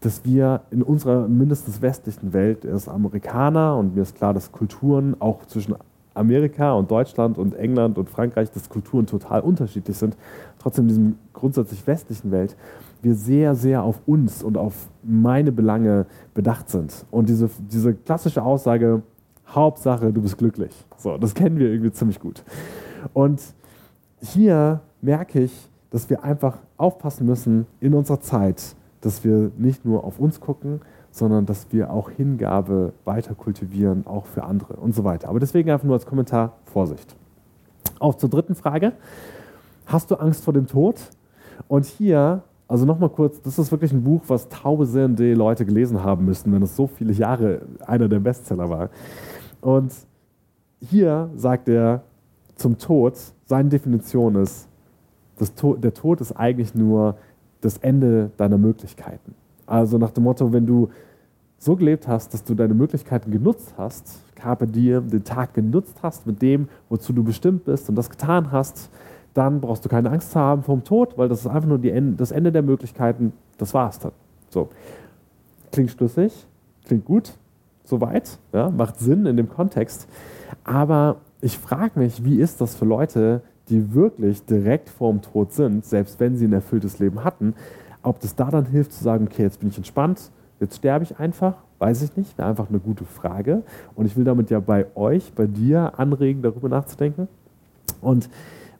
dass 0.01 0.25
wir 0.25 0.61
in 0.71 0.81
unserer 0.81 1.27
mindestens 1.27 1.81
westlichen 1.81 2.33
Welt, 2.33 2.65
er 2.65 2.75
ist 2.75 2.87
Amerikaner 2.87 3.77
und 3.77 3.95
mir 3.95 4.01
ist 4.01 4.15
klar, 4.15 4.33
dass 4.33 4.51
Kulturen 4.51 5.15
auch 5.19 5.45
zwischen 5.45 5.75
Amerika 6.13 6.73
und 6.73 6.91
Deutschland 6.91 7.37
und 7.37 7.53
England 7.55 7.97
und 7.97 8.09
Frankreich, 8.09 8.51
dass 8.51 8.69
Kulturen 8.69 9.05
total 9.05 9.41
unterschiedlich 9.41 9.97
sind, 9.97 10.17
trotzdem 10.59 10.85
in 10.85 10.87
diesem 10.89 11.15
grundsätzlich 11.33 11.85
westlichen 11.87 12.31
Welt, 12.31 12.55
wir 13.01 13.15
sehr, 13.15 13.55
sehr 13.55 13.83
auf 13.83 14.01
uns 14.05 14.43
und 14.43 14.57
auf 14.57 14.89
meine 15.03 15.51
Belange 15.51 16.05
bedacht 16.33 16.69
sind. 16.69 17.05
Und 17.09 17.29
diese, 17.29 17.49
diese 17.71 17.93
klassische 17.93 18.43
Aussage, 18.43 19.01
Hauptsache, 19.47 20.13
du 20.13 20.21
bist 20.21 20.37
glücklich. 20.37 20.71
So, 20.97 21.17
das 21.17 21.33
kennen 21.33 21.57
wir 21.57 21.69
irgendwie 21.69 21.91
ziemlich 21.91 22.19
gut. 22.19 22.43
Und 23.13 23.41
hier 24.21 24.81
merke 25.01 25.41
ich, 25.41 25.69
dass 25.89 26.09
wir 26.09 26.23
einfach 26.23 26.57
aufpassen 26.77 27.25
müssen 27.25 27.65
in 27.79 27.93
unserer 27.93 28.21
Zeit, 28.21 28.75
dass 29.01 29.23
wir 29.23 29.51
nicht 29.57 29.83
nur 29.83 30.03
auf 30.03 30.19
uns 30.19 30.39
gucken, 30.39 30.81
sondern 31.11 31.45
dass 31.45 31.67
wir 31.71 31.91
auch 31.91 32.09
Hingabe 32.09 32.93
weiter 33.05 33.35
kultivieren, 33.35 34.07
auch 34.07 34.25
für 34.25 34.43
andere 34.43 34.75
und 34.75 34.95
so 34.95 35.03
weiter. 35.03 35.29
Aber 35.29 35.39
deswegen 35.39 35.69
einfach 35.69 35.85
nur 35.85 35.95
als 35.95 36.05
Kommentar 36.05 36.53
Vorsicht. 36.65 37.15
Auf 37.99 38.17
zur 38.17 38.29
dritten 38.29 38.55
Frage. 38.55 38.93
Hast 39.85 40.09
du 40.09 40.15
Angst 40.15 40.43
vor 40.43 40.53
dem 40.53 40.67
Tod? 40.67 40.95
Und 41.67 41.85
hier, 41.85 42.41
also 42.67 42.85
nochmal 42.85 43.09
kurz, 43.09 43.41
das 43.41 43.59
ist 43.59 43.71
wirklich 43.71 43.91
ein 43.91 44.03
Buch, 44.03 44.21
was 44.27 44.47
tausende 44.49 45.33
Leute 45.33 45.65
gelesen 45.65 46.03
haben 46.03 46.25
müssen, 46.25 46.51
wenn 46.53 46.63
es 46.63 46.75
so 46.75 46.87
viele 46.87 47.13
Jahre 47.13 47.61
einer 47.85 48.07
der 48.07 48.19
Bestseller 48.19 48.69
war. 48.69 48.89
Und 49.59 49.93
hier 50.79 51.29
sagt 51.35 51.67
er 51.67 52.03
zum 52.55 52.77
Tod, 52.77 53.17
seine 53.45 53.69
Definition 53.69 54.35
ist, 54.35 54.67
Tod, 55.55 55.83
der 55.83 55.93
Tod 55.93 56.21
ist 56.21 56.31
eigentlich 56.33 56.75
nur 56.75 57.17
das 57.61 57.77
Ende 57.77 58.31
deiner 58.37 58.57
Möglichkeiten. 58.57 59.35
Also 59.71 59.97
nach 59.97 60.11
dem 60.11 60.25
Motto, 60.25 60.51
wenn 60.51 60.65
du 60.65 60.89
so 61.57 61.77
gelebt 61.77 62.05
hast, 62.05 62.33
dass 62.33 62.43
du 62.43 62.55
deine 62.55 62.73
Möglichkeiten 62.73 63.31
genutzt 63.31 63.73
hast, 63.77 64.19
Carpe 64.35 64.67
Diem, 64.67 65.09
den 65.09 65.23
Tag 65.23 65.53
genutzt 65.53 65.99
hast 66.03 66.27
mit 66.27 66.41
dem, 66.41 66.67
wozu 66.89 67.13
du 67.13 67.23
bestimmt 67.23 67.63
bist 67.63 67.87
und 67.87 67.95
das 67.95 68.09
getan 68.09 68.51
hast, 68.51 68.89
dann 69.33 69.61
brauchst 69.61 69.85
du 69.85 69.89
keine 69.89 70.09
Angst 70.09 70.31
zu 70.31 70.39
haben 70.39 70.63
vom 70.63 70.83
Tod, 70.83 71.17
weil 71.17 71.29
das 71.29 71.39
ist 71.39 71.47
einfach 71.47 71.69
nur 71.69 71.81
Ende, 71.85 72.17
das 72.17 72.31
Ende 72.31 72.51
der 72.51 72.63
Möglichkeiten, 72.63 73.31
das 73.57 73.73
war 73.73 73.87
es 73.87 73.99
dann. 73.99 74.11
So. 74.49 74.67
Klingt 75.71 75.91
schlüssig, 75.91 76.33
klingt 76.83 77.05
gut, 77.05 77.31
soweit, 77.85 78.39
ja, 78.51 78.69
macht 78.69 78.99
Sinn 78.99 79.25
in 79.25 79.37
dem 79.37 79.47
Kontext. 79.47 80.05
Aber 80.65 81.21
ich 81.39 81.57
frage 81.57 81.97
mich, 81.97 82.25
wie 82.25 82.41
ist 82.41 82.59
das 82.59 82.75
für 82.75 82.83
Leute, 82.83 83.41
die 83.69 83.93
wirklich 83.93 84.45
direkt 84.45 84.89
vorm 84.89 85.21
Tod 85.21 85.53
sind, 85.53 85.85
selbst 85.85 86.19
wenn 86.19 86.35
sie 86.35 86.45
ein 86.45 86.51
erfülltes 86.51 86.99
Leben 86.99 87.23
hatten, 87.23 87.53
ob 88.03 88.19
das 88.19 88.35
da 88.35 88.49
dann 88.49 88.65
hilft 88.65 88.93
zu 88.93 89.03
sagen, 89.03 89.27
okay, 89.29 89.43
jetzt 89.43 89.59
bin 89.59 89.69
ich 89.69 89.77
entspannt, 89.77 90.31
jetzt 90.59 90.77
sterbe 90.77 91.03
ich 91.03 91.19
einfach, 91.19 91.55
weiß 91.79 92.01
ich 92.03 92.15
nicht, 92.15 92.37
wäre 92.37 92.49
einfach 92.49 92.69
eine 92.69 92.79
gute 92.79 93.05
Frage. 93.05 93.63
Und 93.95 94.05
ich 94.05 94.15
will 94.15 94.23
damit 94.23 94.49
ja 94.49 94.59
bei 94.59 94.85
euch, 94.95 95.33
bei 95.33 95.47
dir 95.47 95.93
anregen, 95.97 96.41
darüber 96.41 96.69
nachzudenken. 96.69 97.27
Und 98.01 98.29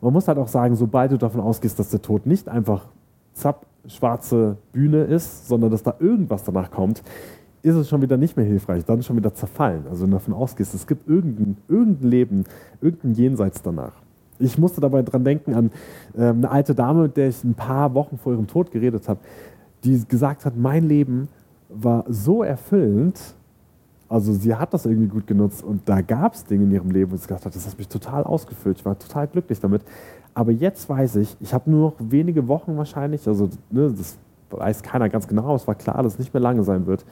man 0.00 0.12
muss 0.12 0.28
halt 0.28 0.38
auch 0.38 0.48
sagen, 0.48 0.74
sobald 0.76 1.12
du 1.12 1.18
davon 1.18 1.40
ausgehst, 1.40 1.78
dass 1.78 1.90
der 1.90 2.02
Tod 2.02 2.26
nicht 2.26 2.48
einfach 2.48 2.86
zapp, 3.34 3.66
schwarze 3.86 4.56
Bühne 4.72 5.04
ist, 5.04 5.48
sondern 5.48 5.70
dass 5.70 5.82
da 5.82 5.94
irgendwas 5.98 6.44
danach 6.44 6.70
kommt, 6.70 7.02
ist 7.62 7.76
es 7.76 7.88
schon 7.88 8.02
wieder 8.02 8.16
nicht 8.16 8.36
mehr 8.36 8.46
hilfreich, 8.46 8.84
dann 8.84 9.02
schon 9.02 9.16
wieder 9.16 9.34
zerfallen. 9.34 9.84
Also 9.88 10.02
wenn 10.02 10.10
du 10.10 10.16
davon 10.16 10.34
ausgehst, 10.34 10.74
es 10.74 10.86
gibt 10.86 11.08
irgendein, 11.08 11.56
irgendein 11.68 12.08
Leben, 12.08 12.44
irgendein 12.80 13.14
Jenseits 13.14 13.62
danach. 13.62 14.01
Ich 14.42 14.58
musste 14.58 14.80
dabei 14.80 15.02
dran 15.02 15.24
denken 15.24 15.54
an 15.54 15.70
äh, 16.16 16.26
eine 16.26 16.50
alte 16.50 16.74
Dame, 16.74 17.02
mit 17.02 17.16
der 17.16 17.28
ich 17.28 17.42
ein 17.44 17.54
paar 17.54 17.94
Wochen 17.94 18.18
vor 18.18 18.32
ihrem 18.32 18.46
Tod 18.46 18.70
geredet 18.70 19.08
habe, 19.08 19.20
die 19.84 20.02
gesagt 20.06 20.44
hat, 20.44 20.56
mein 20.56 20.88
Leben 20.88 21.28
war 21.68 22.04
so 22.08 22.42
erfüllend, 22.42 23.18
also 24.08 24.32
sie 24.32 24.54
hat 24.54 24.74
das 24.74 24.84
irgendwie 24.84 25.08
gut 25.08 25.26
genutzt 25.26 25.64
und 25.64 25.88
da 25.88 26.02
gab 26.02 26.34
es 26.34 26.44
Dinge 26.44 26.64
in 26.64 26.70
ihrem 26.70 26.90
Leben, 26.90 27.10
wo 27.12 27.16
sie 27.16 27.26
gesagt 27.26 27.46
hat, 27.46 27.54
das 27.54 27.66
hat 27.66 27.78
mich 27.78 27.88
total 27.88 28.24
ausgefüllt, 28.24 28.78
ich 28.78 28.84
war 28.84 28.98
total 28.98 29.26
glücklich 29.26 29.58
damit. 29.58 29.82
Aber 30.34 30.50
jetzt 30.52 30.88
weiß 30.88 31.16
ich, 31.16 31.36
ich 31.40 31.54
habe 31.54 31.70
nur 31.70 31.90
noch 31.90 31.94
wenige 31.98 32.46
Wochen 32.48 32.76
wahrscheinlich, 32.76 33.26
also 33.26 33.48
ne, 33.70 33.92
das 33.96 34.18
weiß 34.50 34.82
keiner 34.82 35.08
ganz 35.08 35.26
genau, 35.28 35.54
es 35.54 35.66
war 35.66 35.74
klar, 35.74 36.02
dass 36.02 36.14
es 36.14 36.18
nicht 36.18 36.34
mehr 36.34 36.42
lange 36.42 36.62
sein 36.62 36.86
wird. 36.86 37.04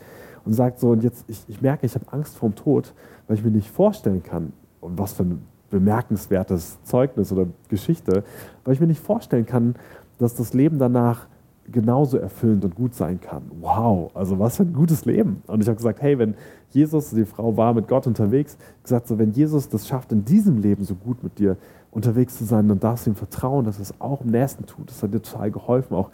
Und 0.45 0.55
sagt 0.55 0.81
so, 0.81 0.91
und 0.91 1.03
jetzt, 1.03 1.25
ich, 1.29 1.43
ich 1.49 1.61
merke, 1.61 1.85
ich 1.85 1.95
habe 1.95 2.07
Angst 2.13 2.37
vor 2.37 2.49
dem 2.49 2.55
Tod, 2.55 2.95
weil 3.27 3.37
ich 3.37 3.45
mir 3.45 3.51
nicht 3.51 3.71
vorstellen 3.71 4.23
kann, 4.23 4.53
was 4.81 5.13
für 5.13 5.25
ein 5.25 5.43
bemerkenswertes 5.71 6.83
Zeugnis 6.83 7.33
oder 7.33 7.47
Geschichte, 7.69 8.25
weil 8.65 8.75
ich 8.75 8.81
mir 8.81 8.87
nicht 8.87 9.03
vorstellen 9.03 9.47
kann, 9.47 9.77
dass 10.19 10.35
das 10.35 10.53
Leben 10.53 10.79
danach 10.79 11.27
genauso 11.71 12.19
erfüllend 12.19 12.65
und 12.65 12.75
gut 12.75 12.95
sein 12.95 13.21
kann. 13.21 13.43
Wow, 13.61 14.11
also 14.15 14.39
was 14.39 14.57
für 14.57 14.65
ein 14.65 14.73
gutes 14.73 15.05
Leben. 15.05 15.43
Und 15.47 15.63
ich 15.63 15.69
habe 15.69 15.77
gesagt, 15.77 16.03
hey, 16.03 16.19
wenn 16.19 16.35
Jesus, 16.71 17.11
die 17.11 17.25
Frau 17.25 17.57
war 17.57 17.75
mit 17.75 17.87
Gott 17.89 18.07
unterwegs, 18.07 18.59
gesagt 18.83 19.07
so, 19.07 19.19
wenn 19.19 19.31
Jesus 19.31 19.69
das 19.69 19.87
schafft, 19.87 20.13
in 20.13 20.25
diesem 20.25 20.59
Leben 20.61 20.85
so 20.85 20.95
gut 20.95 21.23
mit 21.23 21.39
dir 21.39 21.57
unterwegs 21.93 22.37
zu 22.39 22.45
sein, 22.45 22.69
dann 22.69 22.81
darfst 22.81 23.07
du 23.07 23.11
ihm 23.11 23.17
vertrauen, 23.17 23.65
dass 23.65 23.79
er 23.79 23.83
es 23.83 24.01
auch 24.01 24.21
im 24.23 24.31
Nächsten 24.31 24.67
tut. 24.67 24.91
Das 24.91 25.03
hat 25.03 25.15
dir 25.15 25.23
total 25.23 25.51
geholfen, 25.51 25.95
auch 25.95 26.11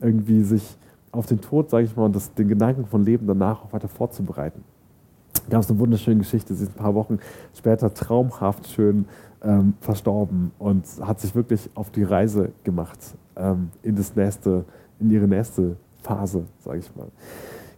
irgendwie 0.00 0.42
sich 0.42 0.76
auf 1.12 1.26
den 1.26 1.40
Tod, 1.40 1.70
sage 1.70 1.84
ich 1.84 1.96
mal, 1.96 2.04
und 2.04 2.16
das, 2.16 2.34
den 2.34 2.48
Gedanken 2.48 2.84
von 2.86 3.04
Leben 3.04 3.26
danach 3.26 3.64
auch 3.64 3.72
weiter 3.72 3.88
vorzubereiten 3.88 4.62
gab 5.50 5.62
es 5.62 5.70
eine 5.70 5.78
wunderschöne 5.78 6.18
Geschichte. 6.18 6.54
Sie 6.54 6.64
ist 6.64 6.70
ein 6.70 6.82
paar 6.82 6.94
Wochen 6.94 7.18
später 7.54 7.92
traumhaft 7.92 8.68
schön 8.68 9.06
ähm, 9.42 9.74
verstorben 9.80 10.52
und 10.58 10.84
hat 11.00 11.20
sich 11.20 11.34
wirklich 11.34 11.70
auf 11.74 11.90
die 11.90 12.02
Reise 12.02 12.52
gemacht 12.64 12.98
ähm, 13.36 13.70
in 13.82 13.96
das 13.96 14.16
nächste, 14.16 14.64
in 14.98 15.10
ihre 15.10 15.28
nächste 15.28 15.76
Phase, 16.02 16.44
sage 16.64 16.78
ich 16.78 16.96
mal. 16.96 17.08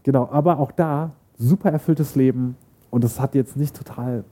Genau, 0.03 0.29
aber 0.31 0.59
auch 0.59 0.73
da 0.73 1.13
super 1.37 1.71
erfülltes 1.71 2.15
Leben 2.15 2.57
und 2.91 3.05
es 3.05 3.21
hat 3.21 3.35
jetzt 3.35 3.57
nicht 3.57 3.77
total 3.77 4.25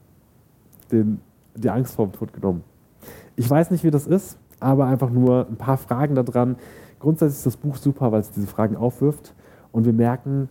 den, 0.90 1.20
die 1.54 1.70
Angst 1.70 1.94
vor 1.94 2.06
dem 2.06 2.12
Tod 2.12 2.32
genommen. 2.32 2.62
Ich 3.36 3.48
weiß 3.48 3.70
nicht, 3.70 3.84
wie 3.84 3.90
das 3.90 4.06
ist, 4.06 4.38
aber 4.60 4.86
einfach 4.86 5.10
nur 5.10 5.46
ein 5.48 5.56
paar 5.56 5.76
Fragen 5.76 6.14
da 6.14 6.22
dran. 6.22 6.56
Grundsätzlich 6.98 7.38
ist 7.38 7.46
das 7.46 7.56
Buch 7.56 7.76
super, 7.76 8.12
weil 8.12 8.20
es 8.20 8.30
diese 8.30 8.46
Fragen 8.46 8.76
aufwirft 8.76 9.34
und 9.72 9.84
wir 9.84 9.92
merken, 9.92 10.48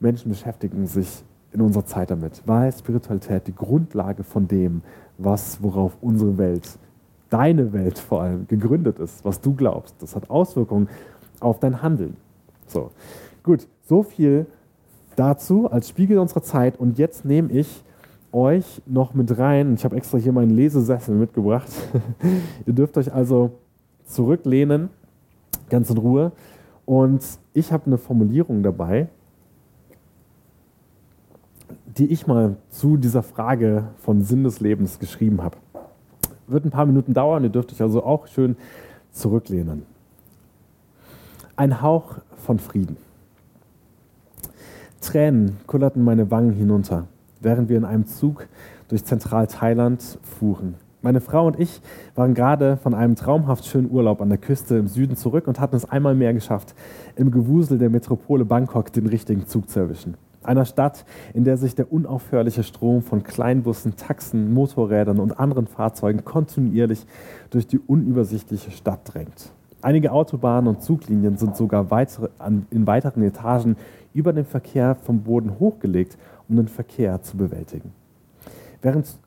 Menschen 0.00 0.30
beschäftigen 0.30 0.86
sich 0.86 1.24
in 1.52 1.60
unserer 1.60 1.84
Zeit 1.84 2.10
damit, 2.10 2.42
weil 2.46 2.72
Spiritualität 2.72 3.46
die 3.46 3.54
Grundlage 3.54 4.22
von 4.22 4.46
dem, 4.46 4.82
was, 5.18 5.62
worauf 5.62 5.96
unsere 6.00 6.38
Welt, 6.38 6.78
deine 7.28 7.72
Welt 7.72 7.98
vor 7.98 8.22
allem, 8.22 8.46
gegründet 8.46 8.98
ist, 8.98 9.24
was 9.24 9.40
du 9.40 9.54
glaubst. 9.54 9.94
Das 10.00 10.14
hat 10.14 10.30
Auswirkungen 10.30 10.88
auf 11.40 11.58
dein 11.60 11.82
Handeln. 11.82 12.16
So, 12.66 12.90
gut, 13.42 13.66
so 13.86 14.02
viel 14.02 14.46
dazu 15.16 15.70
als 15.70 15.88
Spiegel 15.88 16.18
unserer 16.18 16.42
Zeit. 16.42 16.78
Und 16.78 16.98
jetzt 16.98 17.24
nehme 17.24 17.50
ich 17.52 17.82
euch 18.32 18.82
noch 18.86 19.14
mit 19.14 19.36
rein. 19.38 19.74
Ich 19.74 19.84
habe 19.84 19.96
extra 19.96 20.18
hier 20.18 20.32
meinen 20.32 20.50
Lesesessel 20.50 21.14
mitgebracht. 21.14 21.68
Ihr 22.66 22.72
dürft 22.72 22.96
euch 22.96 23.12
also 23.12 23.52
zurücklehnen, 24.04 24.90
ganz 25.68 25.90
in 25.90 25.98
Ruhe. 25.98 26.32
Und 26.84 27.22
ich 27.52 27.72
habe 27.72 27.86
eine 27.86 27.98
Formulierung 27.98 28.62
dabei, 28.62 29.08
die 31.96 32.06
ich 32.06 32.26
mal 32.26 32.56
zu 32.70 32.96
dieser 32.96 33.22
Frage 33.22 33.84
von 33.98 34.22
Sinn 34.22 34.44
des 34.44 34.60
Lebens 34.60 34.98
geschrieben 34.98 35.42
habe. 35.42 35.56
Wird 36.46 36.64
ein 36.64 36.70
paar 36.70 36.86
Minuten 36.86 37.14
dauern, 37.14 37.44
ihr 37.44 37.50
dürft 37.50 37.72
euch 37.72 37.82
also 37.82 38.04
auch 38.04 38.26
schön 38.26 38.56
zurücklehnen. 39.12 39.82
Ein 41.56 41.82
Hauch 41.82 42.16
von 42.38 42.58
Frieden. 42.58 42.96
Tränen 45.00 45.58
kullerten 45.66 46.04
meine 46.04 46.30
Wangen 46.30 46.52
hinunter, 46.52 47.06
während 47.40 47.68
wir 47.68 47.76
in 47.76 47.84
einem 47.84 48.06
Zug 48.06 48.46
durch 48.88 49.04
Zentral-Thailand 49.04 50.18
fuhren. 50.22 50.74
Meine 51.02 51.20
Frau 51.20 51.46
und 51.46 51.58
ich 51.58 51.80
waren 52.14 52.34
gerade 52.34 52.76
von 52.76 52.92
einem 52.92 53.16
traumhaft 53.16 53.64
schönen 53.64 53.90
Urlaub 53.90 54.20
an 54.20 54.28
der 54.28 54.36
Küste 54.36 54.76
im 54.76 54.86
Süden 54.86 55.16
zurück 55.16 55.48
und 55.48 55.58
hatten 55.58 55.76
es 55.76 55.86
einmal 55.86 56.14
mehr 56.14 56.34
geschafft, 56.34 56.74
im 57.16 57.30
Gewusel 57.30 57.78
der 57.78 57.88
Metropole 57.88 58.44
Bangkok 58.44 58.92
den 58.92 59.06
richtigen 59.06 59.46
Zug 59.46 59.70
zu 59.70 59.80
erwischen. 59.80 60.16
Einer 60.42 60.64
Stadt, 60.64 61.04
in 61.34 61.44
der 61.44 61.58
sich 61.58 61.74
der 61.74 61.92
unaufhörliche 61.92 62.62
Strom 62.62 63.02
von 63.02 63.22
Kleinbussen, 63.22 63.96
Taxen, 63.96 64.54
Motorrädern 64.54 65.20
und 65.20 65.38
anderen 65.38 65.66
Fahrzeugen 65.66 66.24
kontinuierlich 66.24 67.04
durch 67.50 67.66
die 67.66 67.78
unübersichtliche 67.78 68.70
Stadt 68.70 69.00
drängt. 69.04 69.52
Einige 69.82 70.12
Autobahnen 70.12 70.68
und 70.68 70.82
Zuglinien 70.82 71.36
sind 71.36 71.56
sogar 71.56 71.90
weitere, 71.90 72.28
an, 72.38 72.66
in 72.70 72.86
weiteren 72.86 73.22
Etagen 73.22 73.76
über 74.14 74.32
den 74.32 74.44
Verkehr 74.44 74.94
vom 74.94 75.22
Boden 75.22 75.58
hochgelegt, 75.58 76.16
um 76.48 76.56
den 76.56 76.68
Verkehr 76.68 77.22
zu 77.22 77.36
bewältigen. 77.36 77.92
Während, 78.82 79.18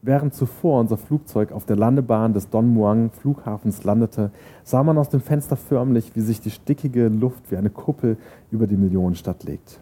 während 0.00 0.34
zuvor 0.34 0.80
unser 0.80 0.96
Flugzeug 0.96 1.52
auf 1.52 1.66
der 1.66 1.76
Landebahn 1.76 2.32
des 2.32 2.48
Don 2.48 2.68
Muang 2.68 3.10
Flughafens 3.10 3.84
landete, 3.84 4.30
sah 4.64 4.82
man 4.82 4.96
aus 4.96 5.10
dem 5.10 5.20
Fenster 5.20 5.56
förmlich, 5.56 6.12
wie 6.14 6.20
sich 6.20 6.40
die 6.40 6.50
stickige 6.50 7.08
Luft 7.08 7.50
wie 7.50 7.56
eine 7.56 7.70
Kuppel 7.70 8.16
über 8.50 8.66
die 8.66 8.76
Millionenstadt 8.76 9.44
legt. 9.44 9.80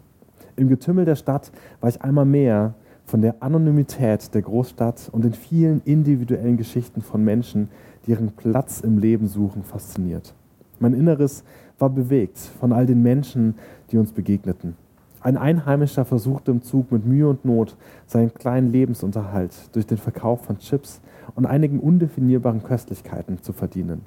Im 0.57 0.69
Getümmel 0.69 1.03
der 1.03 1.15
Stadt 1.15 1.51
war 1.81 1.89
ich 1.89 2.01
einmal 2.01 2.25
mehr 2.25 2.75
von 3.05 3.21
der 3.21 3.35
Anonymität 3.41 4.33
der 4.33 4.41
Großstadt 4.41 5.09
und 5.11 5.25
den 5.25 5.33
vielen 5.33 5.81
individuellen 5.83 6.55
Geschichten 6.55 7.01
von 7.01 7.23
Menschen, 7.23 7.69
die 8.05 8.11
ihren 8.11 8.31
Platz 8.31 8.79
im 8.79 8.97
Leben 8.97 9.27
suchen, 9.27 9.63
fasziniert. 9.63 10.33
Mein 10.79 10.93
Inneres 10.93 11.43
war 11.77 11.89
bewegt 11.89 12.37
von 12.37 12.71
all 12.71 12.85
den 12.85 13.03
Menschen, 13.03 13.55
die 13.91 13.97
uns 13.97 14.13
begegneten. 14.13 14.75
Ein 15.19 15.37
Einheimischer 15.37 16.05
versuchte 16.05 16.51
im 16.51 16.61
Zug 16.61 16.91
mit 16.91 17.05
Mühe 17.05 17.27
und 17.27 17.43
Not 17.43 17.75
seinen 18.05 18.33
kleinen 18.33 18.71
Lebensunterhalt 18.71 19.53
durch 19.73 19.85
den 19.87 19.97
Verkauf 19.97 20.45
von 20.45 20.59
Chips 20.59 21.01
und 21.35 21.45
einigen 21.45 21.79
undefinierbaren 21.79 22.63
Köstlichkeiten 22.63 23.41
zu 23.41 23.51
verdienen. 23.51 24.05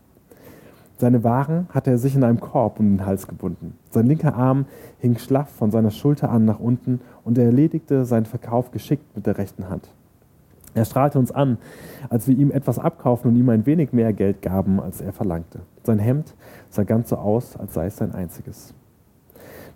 Seine 1.01 1.23
Waren 1.23 1.69
hatte 1.71 1.93
er 1.93 1.99
sich 1.99 2.17
in 2.17 2.25
einem 2.25 2.41
Korb 2.41 2.81
um 2.81 2.97
den 2.97 3.07
Hals 3.07 3.29
gebunden. 3.29 3.79
Sein 3.91 4.07
linker 4.07 4.35
Arm 4.35 4.67
hing 4.99 5.17
schlaff 5.17 5.49
von 5.49 5.71
seiner 5.71 5.93
Schulter 5.93 6.29
an 6.29 6.45
nach 6.45 6.59
unten 6.59 7.01
und 7.25 7.39
er 7.39 7.45
erledigte 7.45 8.05
seinen 8.05 8.27
Verkauf 8.27 8.73
geschickt 8.73 9.05
mit 9.15 9.25
der 9.25 9.39
rechten 9.39 9.69
Hand. 9.69 9.89
Er 10.75 10.85
strahlte 10.85 11.21
uns 11.21 11.31
an, 11.31 11.59
als 12.11 12.27
wir 12.27 12.37
ihm 12.37 12.51
etwas 12.51 12.81
abkauften 12.81 13.31
und 13.31 13.37
ihm 13.37 13.49
ein 13.49 13.65
wenig 13.65 13.93
mehr 13.93 14.13
Geld 14.13 14.43
gaben, 14.43 14.81
als 14.81 15.01
er 15.01 15.13
verlangte. 15.13 15.61
Sein 15.85 16.01
Hemd 16.01 16.35
sah 16.69 16.83
ganz 16.83 17.11
so 17.11 17.17
aus, 17.17 17.57
als 17.57 17.75
sei 17.75 17.87
es 17.87 17.97
sein 17.97 18.13
einziges. 18.13 18.75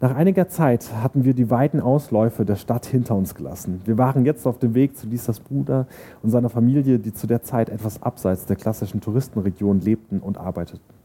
Nach 0.01 0.17
einiger 0.17 0.49
Zeit 0.49 0.93
hatten 0.93 1.23
wir 1.23 1.35
die 1.35 1.51
weiten 1.51 1.79
Ausläufe 1.79 2.45
der 2.45 2.57
Stadt 2.57 2.85
hinter 2.87 3.15
uns 3.15 3.37
gelassen. 3.37 3.81
Wir 3.85 3.97
waren 3.97 4.25
jetzt 4.25 4.45
auf 4.45 4.59
dem 4.59 4.75
Weg 4.75 4.97
zu 4.97 5.07
Lisas 5.07 5.39
Bruder 5.39 5.87
und 6.21 6.31
seiner 6.31 6.49
Familie, 6.49 6.99
die 6.99 7.13
zu 7.13 7.29
der 7.29 7.43
Zeit 7.43 7.69
etwas 7.69 8.03
abseits 8.03 8.47
der 8.47 8.57
klassischen 8.57 9.01
Touristenregion 9.01 9.81
lebten 9.81 10.19
und 10.19 10.39
arbeiteten. 10.39 11.02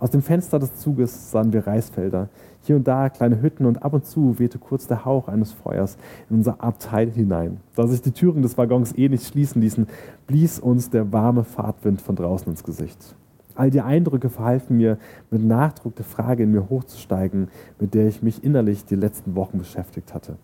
Aus 0.00 0.10
dem 0.10 0.22
Fenster 0.22 0.58
des 0.58 0.76
Zuges 0.76 1.30
sahen 1.30 1.52
wir 1.52 1.66
Reisfelder, 1.66 2.30
hier 2.62 2.76
und 2.76 2.88
da 2.88 3.10
kleine 3.10 3.42
Hütten 3.42 3.66
und 3.66 3.82
ab 3.82 3.92
und 3.92 4.06
zu 4.06 4.38
wehte 4.38 4.58
kurz 4.58 4.86
der 4.86 5.04
Hauch 5.04 5.28
eines 5.28 5.52
Feuers 5.52 5.98
in 6.30 6.36
unser 6.36 6.62
Abteil 6.64 7.10
hinein. 7.10 7.58
Da 7.76 7.86
sich 7.86 8.00
die 8.00 8.12
Türen 8.12 8.40
des 8.40 8.56
Waggons 8.56 8.96
eh 8.96 9.10
nicht 9.10 9.26
schließen 9.26 9.60
ließen, 9.60 9.86
blies 10.26 10.58
uns 10.58 10.88
der 10.88 11.12
warme 11.12 11.44
Fahrtwind 11.44 12.00
von 12.00 12.16
draußen 12.16 12.48
ins 12.48 12.64
Gesicht. 12.64 13.14
All 13.54 13.70
die 13.70 13.82
Eindrücke 13.82 14.30
verhalfen 14.30 14.78
mir, 14.78 14.96
mit 15.30 15.44
Nachdruck 15.44 15.96
die 15.96 16.02
Frage 16.02 16.44
in 16.44 16.52
mir 16.52 16.70
hochzusteigen, 16.70 17.48
mit 17.78 17.92
der 17.92 18.08
ich 18.08 18.22
mich 18.22 18.42
innerlich 18.42 18.86
die 18.86 18.96
letzten 18.96 19.34
Wochen 19.34 19.58
beschäftigt 19.58 20.14
hatte. 20.14 20.36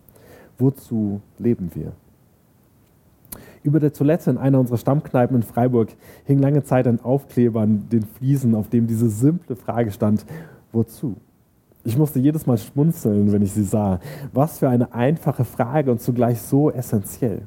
Wozu 0.58 1.22
leben 1.38 1.70
wir? 1.72 1.92
Über 3.66 3.80
der 3.80 3.92
Toilette 3.92 4.30
in 4.30 4.38
einer 4.38 4.60
unserer 4.60 4.76
Stammkneipen 4.76 5.34
in 5.34 5.42
Freiburg 5.42 5.88
hing 6.24 6.38
lange 6.38 6.62
Zeit 6.62 6.86
ein 6.86 7.00
Aufkleber 7.00 7.62
an 7.62 7.88
den 7.88 8.04
Fliesen, 8.04 8.54
auf 8.54 8.68
dem 8.68 8.86
diese 8.86 9.08
simple 9.08 9.56
Frage 9.56 9.90
stand, 9.90 10.24
wozu? 10.70 11.16
Ich 11.82 11.98
musste 11.98 12.20
jedes 12.20 12.46
Mal 12.46 12.58
schmunzeln, 12.58 13.32
wenn 13.32 13.42
ich 13.42 13.50
sie 13.50 13.64
sah. 13.64 13.98
Was 14.32 14.60
für 14.60 14.68
eine 14.68 14.94
einfache 14.94 15.44
Frage 15.44 15.90
und 15.90 16.00
zugleich 16.00 16.40
so 16.40 16.70
essentiell. 16.70 17.42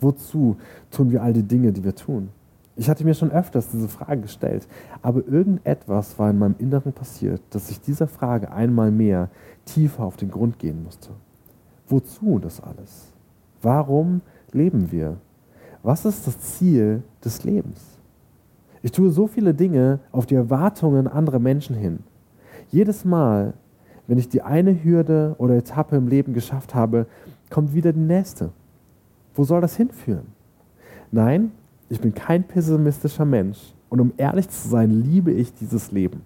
Wozu 0.00 0.56
tun 0.90 1.12
wir 1.12 1.22
all 1.22 1.32
die 1.32 1.44
Dinge, 1.44 1.70
die 1.70 1.84
wir 1.84 1.94
tun? 1.94 2.30
Ich 2.74 2.90
hatte 2.90 3.04
mir 3.04 3.14
schon 3.14 3.30
öfters 3.30 3.68
diese 3.68 3.86
Frage 3.86 4.22
gestellt, 4.22 4.66
aber 5.00 5.24
irgendetwas 5.28 6.18
war 6.18 6.30
in 6.30 6.40
meinem 6.40 6.56
Inneren 6.58 6.92
passiert, 6.92 7.40
dass 7.50 7.70
ich 7.70 7.80
dieser 7.80 8.08
Frage 8.08 8.50
einmal 8.50 8.90
mehr 8.90 9.30
tiefer 9.64 10.02
auf 10.02 10.16
den 10.16 10.32
Grund 10.32 10.58
gehen 10.58 10.82
musste. 10.82 11.10
Wozu 11.86 12.40
das 12.40 12.60
alles? 12.60 13.12
Warum 13.60 14.22
leben 14.50 14.90
wir? 14.90 15.18
Was 15.82 16.04
ist 16.04 16.26
das 16.26 16.38
Ziel 16.38 17.02
des 17.24 17.42
Lebens? 17.42 17.98
Ich 18.82 18.92
tue 18.92 19.10
so 19.10 19.26
viele 19.26 19.52
Dinge 19.54 19.98
auf 20.12 20.26
die 20.26 20.34
Erwartungen 20.34 21.08
anderer 21.08 21.40
Menschen 21.40 21.74
hin. 21.74 22.00
Jedes 22.70 23.04
Mal, 23.04 23.54
wenn 24.06 24.18
ich 24.18 24.28
die 24.28 24.42
eine 24.42 24.84
Hürde 24.84 25.34
oder 25.38 25.56
Etappe 25.56 25.96
im 25.96 26.08
Leben 26.08 26.34
geschafft 26.34 26.74
habe, 26.74 27.06
kommt 27.50 27.74
wieder 27.74 27.92
die 27.92 28.00
nächste. 28.00 28.50
Wo 29.34 29.44
soll 29.44 29.60
das 29.60 29.76
hinführen? 29.76 30.26
Nein, 31.10 31.52
ich 31.88 32.00
bin 32.00 32.14
kein 32.14 32.44
pessimistischer 32.44 33.24
Mensch 33.24 33.74
und 33.88 34.00
um 34.00 34.12
ehrlich 34.16 34.48
zu 34.48 34.68
sein, 34.68 34.90
liebe 34.90 35.32
ich 35.32 35.52
dieses 35.54 35.92
Leben. 35.92 36.22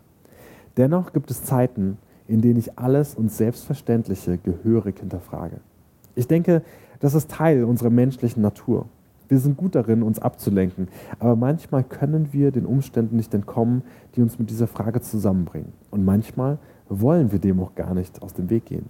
Dennoch 0.77 1.13
gibt 1.13 1.31
es 1.31 1.45
Zeiten, 1.45 1.99
in 2.29 2.43
denen 2.43 2.59
ich 2.59 2.79
alles 2.79 3.15
und 3.15 3.33
Selbstverständliche 3.33 4.39
gehörig 4.39 4.99
hinterfrage. 5.01 5.61
Ich 6.15 6.27
denke, 6.27 6.63
das 7.01 7.15
ist 7.15 7.31
Teil 7.31 7.65
unserer 7.65 7.91
menschlichen 7.91 8.43
Natur. 8.43 8.87
Wir 9.29 9.39
sind 9.39 9.57
gut 9.57 9.75
darin, 9.75 10.03
uns 10.03 10.19
abzulenken, 10.19 10.89
aber 11.19 11.37
manchmal 11.37 11.83
können 11.83 12.33
wir 12.33 12.53
den 12.53 12.67
Umständen 12.67 13.17
nicht 13.17 13.35
entkommen, 13.35 13.83
die 14.15 14.23
uns 14.23 14.39
mit 14.39 14.51
dieser 14.51 14.67
Frage 14.67 15.01
zusammenbringen. 15.01 15.73
Und 15.91 16.05
manchmal 16.05 16.59
wollen 16.89 17.33
wir 17.33 17.39
dem 17.39 17.61
auch 17.61 17.75
gar 17.75 17.95
nicht 17.95 18.23
aus 18.23 18.35
dem 18.35 18.51
Weg 18.51 18.67
gehen. 18.67 18.87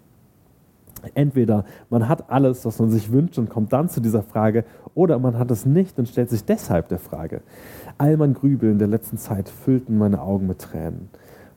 Entweder 1.14 1.64
man 1.90 2.08
hat 2.08 2.30
alles, 2.30 2.64
was 2.64 2.78
man 2.78 2.90
sich 2.90 3.12
wünscht 3.12 3.38
und 3.38 3.48
kommt 3.48 3.72
dann 3.72 3.88
zu 3.88 4.00
dieser 4.00 4.22
Frage, 4.22 4.64
oder 4.94 5.18
man 5.18 5.38
hat 5.38 5.50
es 5.50 5.66
nicht 5.66 5.98
und 5.98 6.08
stellt 6.08 6.30
sich 6.30 6.44
deshalb 6.44 6.88
der 6.88 6.98
Frage. 6.98 7.42
All 7.98 8.16
mein 8.16 8.34
Grübeln 8.34 8.78
der 8.78 8.88
letzten 8.88 9.18
Zeit 9.18 9.48
füllten 9.48 9.98
meine 9.98 10.20
Augen 10.20 10.46
mit 10.46 10.58
Tränen. 10.58 11.08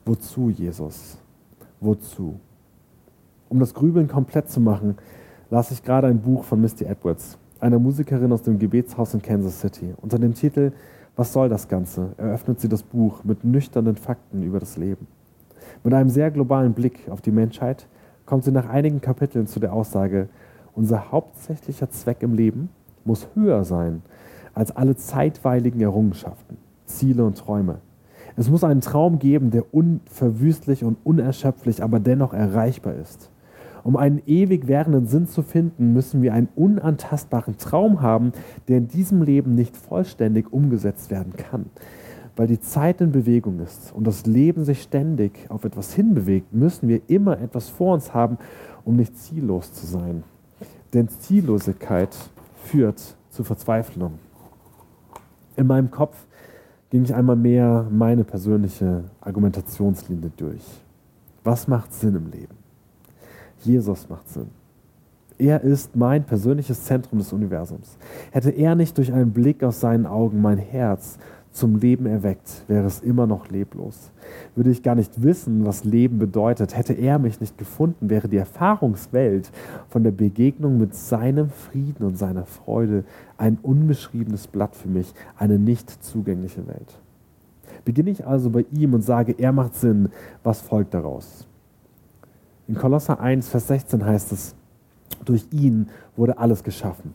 Wozu, 0.04 0.50
Jesus? 0.50 1.18
Wozu? 1.80 2.38
Um 3.48 3.58
das 3.58 3.74
Grübeln 3.74 4.08
komplett 4.08 4.48
zu 4.50 4.60
machen, 4.60 4.96
las 5.50 5.70
ich 5.70 5.82
gerade 5.82 6.06
ein 6.06 6.20
Buch 6.20 6.44
von 6.44 6.60
Misty 6.60 6.84
Edwards, 6.84 7.38
einer 7.60 7.78
Musikerin 7.78 8.32
aus 8.32 8.42
dem 8.42 8.58
Gebetshaus 8.58 9.14
in 9.14 9.22
Kansas 9.22 9.60
City. 9.60 9.94
Unter 10.00 10.18
dem 10.18 10.34
Titel 10.34 10.72
Was 11.16 11.32
soll 11.32 11.48
das 11.48 11.68
Ganze? 11.68 12.10
eröffnet 12.16 12.60
sie 12.60 12.68
das 12.68 12.82
Buch 12.82 13.24
mit 13.24 13.44
nüchternen 13.44 13.96
Fakten 13.96 14.42
über 14.42 14.58
das 14.60 14.76
Leben. 14.76 15.06
Mit 15.84 15.94
einem 15.94 16.10
sehr 16.10 16.30
globalen 16.30 16.72
Blick 16.72 17.08
auf 17.10 17.20
die 17.20 17.30
Menschheit 17.30 17.86
kommt 18.26 18.44
sie 18.44 18.52
nach 18.52 18.68
einigen 18.68 19.00
Kapiteln 19.00 19.46
zu 19.46 19.60
der 19.60 19.72
Aussage, 19.72 20.28
unser 20.74 21.10
hauptsächlicher 21.10 21.90
Zweck 21.90 22.22
im 22.22 22.34
Leben 22.34 22.70
muss 23.04 23.28
höher 23.34 23.64
sein 23.64 24.02
als 24.54 24.74
alle 24.74 24.96
zeitweiligen 24.96 25.80
Errungenschaften, 25.80 26.56
Ziele 26.86 27.24
und 27.24 27.38
Träume. 27.38 27.78
Es 28.36 28.50
muss 28.50 28.64
einen 28.64 28.80
Traum 28.80 29.18
geben, 29.18 29.50
der 29.50 29.74
unverwüstlich 29.74 30.84
und 30.84 30.98
unerschöpflich, 31.04 31.82
aber 31.82 32.00
dennoch 32.00 32.32
erreichbar 32.32 32.94
ist. 32.94 33.29
Um 33.82 33.96
einen 33.96 34.20
ewig 34.26 34.68
währenden 34.68 35.06
Sinn 35.06 35.26
zu 35.26 35.42
finden, 35.42 35.92
müssen 35.92 36.22
wir 36.22 36.34
einen 36.34 36.48
unantastbaren 36.54 37.56
Traum 37.56 38.02
haben, 38.02 38.32
der 38.68 38.78
in 38.78 38.88
diesem 38.88 39.22
Leben 39.22 39.54
nicht 39.54 39.76
vollständig 39.76 40.52
umgesetzt 40.52 41.10
werden 41.10 41.34
kann 41.36 41.66
weil 42.40 42.46
die 42.46 42.60
Zeit 42.60 43.02
in 43.02 43.12
Bewegung 43.12 43.60
ist 43.60 43.92
und 43.92 44.06
das 44.06 44.24
Leben 44.24 44.64
sich 44.64 44.80
ständig 44.80 45.50
auf 45.50 45.64
etwas 45.64 45.92
hinbewegt, 45.92 46.54
müssen 46.54 46.88
wir 46.88 47.02
immer 47.08 47.38
etwas 47.38 47.68
vor 47.68 47.92
uns 47.92 48.14
haben, 48.14 48.38
um 48.84 48.96
nicht 48.96 49.18
ziellos 49.18 49.74
zu 49.74 49.86
sein. 49.86 50.22
Denn 50.94 51.10
Ziellosigkeit 51.10 52.16
führt 52.64 53.16
zu 53.28 53.44
Verzweiflung. 53.44 54.14
In 55.56 55.66
meinem 55.66 55.90
Kopf 55.90 56.16
ging 56.88 57.04
ich 57.04 57.14
einmal 57.14 57.36
mehr 57.36 57.86
meine 57.90 58.24
persönliche 58.24 59.04
Argumentationslinie 59.20 60.30
durch. 60.36 60.64
Was 61.44 61.68
macht 61.68 61.92
Sinn 61.92 62.16
im 62.16 62.30
Leben? 62.30 62.59
Jesus 63.60 64.08
macht 64.08 64.28
Sinn. 64.28 64.48
Er 65.38 65.62
ist 65.62 65.96
mein 65.96 66.24
persönliches 66.24 66.84
Zentrum 66.84 67.18
des 67.18 67.32
Universums. 67.32 67.96
Hätte 68.30 68.50
er 68.50 68.74
nicht 68.74 68.98
durch 68.98 69.12
einen 69.12 69.32
Blick 69.32 69.64
aus 69.64 69.80
seinen 69.80 70.06
Augen 70.06 70.42
mein 70.42 70.58
Herz 70.58 71.18
zum 71.52 71.76
Leben 71.76 72.06
erweckt, 72.06 72.64
wäre 72.68 72.86
es 72.86 73.00
immer 73.00 73.26
noch 73.26 73.48
leblos. 73.48 74.12
Würde 74.54 74.70
ich 74.70 74.82
gar 74.82 74.94
nicht 74.94 75.22
wissen, 75.22 75.66
was 75.66 75.84
Leben 75.84 76.18
bedeutet, 76.18 76.76
hätte 76.76 76.92
er 76.92 77.18
mich 77.18 77.40
nicht 77.40 77.58
gefunden, 77.58 78.08
wäre 78.08 78.28
die 78.28 78.36
Erfahrungswelt 78.36 79.50
von 79.88 80.04
der 80.04 80.12
Begegnung 80.12 80.78
mit 80.78 80.94
seinem 80.94 81.50
Frieden 81.50 82.04
und 82.04 82.16
seiner 82.16 82.44
Freude 82.44 83.04
ein 83.36 83.58
unbeschriebenes 83.62 84.46
Blatt 84.46 84.76
für 84.76 84.88
mich, 84.88 85.12
eine 85.36 85.58
nicht 85.58 85.90
zugängliche 86.04 86.66
Welt. 86.68 87.00
Beginne 87.84 88.10
ich 88.10 88.26
also 88.26 88.50
bei 88.50 88.64
ihm 88.72 88.94
und 88.94 89.02
sage, 89.02 89.34
er 89.36 89.52
macht 89.52 89.74
Sinn, 89.74 90.10
was 90.44 90.60
folgt 90.60 90.94
daraus? 90.94 91.46
In 92.70 92.76
Kolosser 92.76 93.20
1, 93.20 93.50
Vers 93.50 93.66
16 93.66 94.06
heißt 94.06 94.32
es, 94.32 94.54
durch 95.26 95.44
ihn 95.50 95.88
wurde 96.16 96.38
alles 96.38 96.64
geschaffen 96.64 97.12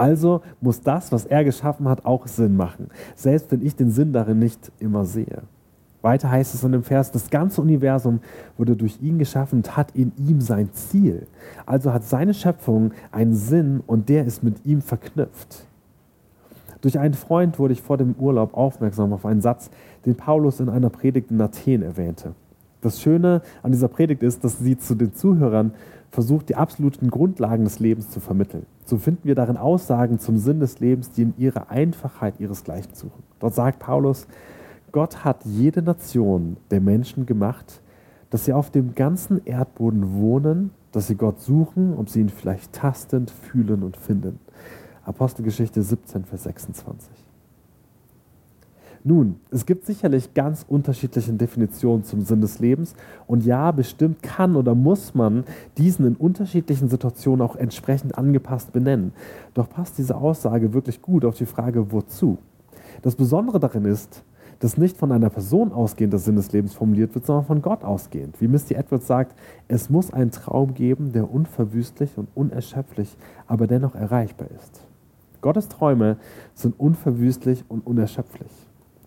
also 0.00 0.40
muss 0.62 0.80
das, 0.80 1.12
was 1.12 1.26
er 1.26 1.44
geschaffen 1.44 1.86
hat, 1.86 2.06
auch 2.06 2.26
Sinn 2.26 2.56
machen, 2.56 2.88
selbst 3.14 3.52
wenn 3.52 3.64
ich 3.64 3.76
den 3.76 3.90
Sinn 3.90 4.14
darin 4.14 4.38
nicht 4.38 4.72
immer 4.78 5.04
sehe. 5.04 5.42
Weiter 6.00 6.30
heißt 6.30 6.54
es 6.54 6.64
in 6.64 6.72
dem 6.72 6.82
Vers, 6.82 7.12
das 7.12 7.28
ganze 7.28 7.60
Universum 7.60 8.20
wurde 8.56 8.74
durch 8.74 9.02
ihn 9.02 9.18
geschaffen 9.18 9.58
und 9.58 9.76
hat 9.76 9.90
in 9.94 10.12
ihm 10.16 10.40
sein 10.40 10.72
Ziel. 10.72 11.26
Also 11.66 11.92
hat 11.92 12.04
seine 12.04 12.32
Schöpfung 12.32 12.92
einen 13.12 13.34
Sinn 13.34 13.82
und 13.86 14.08
der 14.08 14.24
ist 14.24 14.42
mit 14.42 14.64
ihm 14.64 14.80
verknüpft. 14.80 15.66
Durch 16.80 16.98
einen 16.98 17.12
Freund 17.12 17.58
wurde 17.58 17.74
ich 17.74 17.82
vor 17.82 17.98
dem 17.98 18.14
Urlaub 18.14 18.54
aufmerksam 18.54 19.12
auf 19.12 19.26
einen 19.26 19.42
Satz, 19.42 19.68
den 20.06 20.14
Paulus 20.14 20.60
in 20.60 20.70
einer 20.70 20.88
Predigt 20.88 21.30
in 21.30 21.38
Athen 21.42 21.82
erwähnte. 21.82 22.32
Das 22.80 23.00
Schöne 23.00 23.42
an 23.62 23.72
dieser 23.72 23.88
Predigt 23.88 24.22
ist, 24.22 24.42
dass 24.44 24.58
sie 24.58 24.78
zu 24.78 24.94
den 24.94 25.14
Zuhörern 25.14 25.72
versucht, 26.10 26.48
die 26.48 26.56
absoluten 26.56 27.10
Grundlagen 27.10 27.64
des 27.64 27.78
Lebens 27.78 28.10
zu 28.10 28.20
vermitteln. 28.20 28.66
So 28.84 28.96
finden 28.96 29.24
wir 29.24 29.34
darin 29.34 29.56
Aussagen 29.56 30.18
zum 30.18 30.38
Sinn 30.38 30.60
des 30.60 30.80
Lebens, 30.80 31.12
die 31.12 31.22
in 31.22 31.34
ihrer 31.38 31.70
Einfachheit 31.70 32.40
ihresgleichen 32.40 32.94
suchen. 32.94 33.22
Dort 33.38 33.54
sagt 33.54 33.78
Paulus, 33.78 34.26
Gott 34.92 35.24
hat 35.24 35.44
jede 35.44 35.82
Nation 35.82 36.56
der 36.70 36.80
Menschen 36.80 37.26
gemacht, 37.26 37.80
dass 38.30 38.44
sie 38.44 38.52
auf 38.52 38.70
dem 38.70 38.94
ganzen 38.94 39.44
Erdboden 39.44 40.14
wohnen, 40.14 40.70
dass 40.92 41.06
sie 41.06 41.14
Gott 41.14 41.40
suchen, 41.40 41.94
ob 41.96 42.08
sie 42.08 42.20
ihn 42.20 42.28
vielleicht 42.28 42.72
tastend, 42.72 43.30
fühlen 43.30 43.82
und 43.82 43.96
finden. 43.96 44.40
Apostelgeschichte 45.04 45.82
17, 45.82 46.24
Vers 46.24 46.44
26. 46.44 47.19
Nun, 49.02 49.36
es 49.50 49.64
gibt 49.64 49.86
sicherlich 49.86 50.34
ganz 50.34 50.66
unterschiedliche 50.68 51.32
Definitionen 51.32 52.04
zum 52.04 52.20
Sinn 52.20 52.42
des 52.42 52.58
Lebens 52.58 52.94
und 53.26 53.46
ja, 53.46 53.70
bestimmt 53.70 54.22
kann 54.22 54.56
oder 54.56 54.74
muss 54.74 55.14
man 55.14 55.44
diesen 55.78 56.06
in 56.06 56.16
unterschiedlichen 56.16 56.90
Situationen 56.90 57.40
auch 57.40 57.56
entsprechend 57.56 58.18
angepasst 58.18 58.72
benennen. 58.72 59.12
Doch 59.54 59.70
passt 59.70 59.96
diese 59.96 60.16
Aussage 60.16 60.74
wirklich 60.74 61.00
gut 61.00 61.24
auf 61.24 61.36
die 61.38 61.46
Frage, 61.46 61.92
wozu? 61.92 62.36
Das 63.00 63.16
Besondere 63.16 63.58
darin 63.58 63.86
ist, 63.86 64.22
dass 64.58 64.76
nicht 64.76 64.98
von 64.98 65.12
einer 65.12 65.30
Person 65.30 65.72
ausgehend 65.72 66.12
der 66.12 66.20
Sinn 66.20 66.36
des 66.36 66.52
Lebens 66.52 66.74
formuliert 66.74 67.14
wird, 67.14 67.24
sondern 67.24 67.46
von 67.46 67.62
Gott 67.62 67.82
ausgehend. 67.82 68.38
Wie 68.42 68.48
Misty 68.48 68.74
Edwards 68.74 69.06
sagt, 69.06 69.34
es 69.68 69.88
muss 69.88 70.12
einen 70.12 70.30
Traum 70.30 70.74
geben, 70.74 71.12
der 71.12 71.32
unverwüstlich 71.32 72.18
und 72.18 72.28
unerschöpflich, 72.34 73.16
aber 73.46 73.66
dennoch 73.66 73.94
erreichbar 73.94 74.48
ist. 74.54 74.82
Gottes 75.40 75.68
Träume 75.68 76.18
sind 76.52 76.78
unverwüstlich 76.78 77.64
und 77.68 77.86
unerschöpflich. 77.86 78.50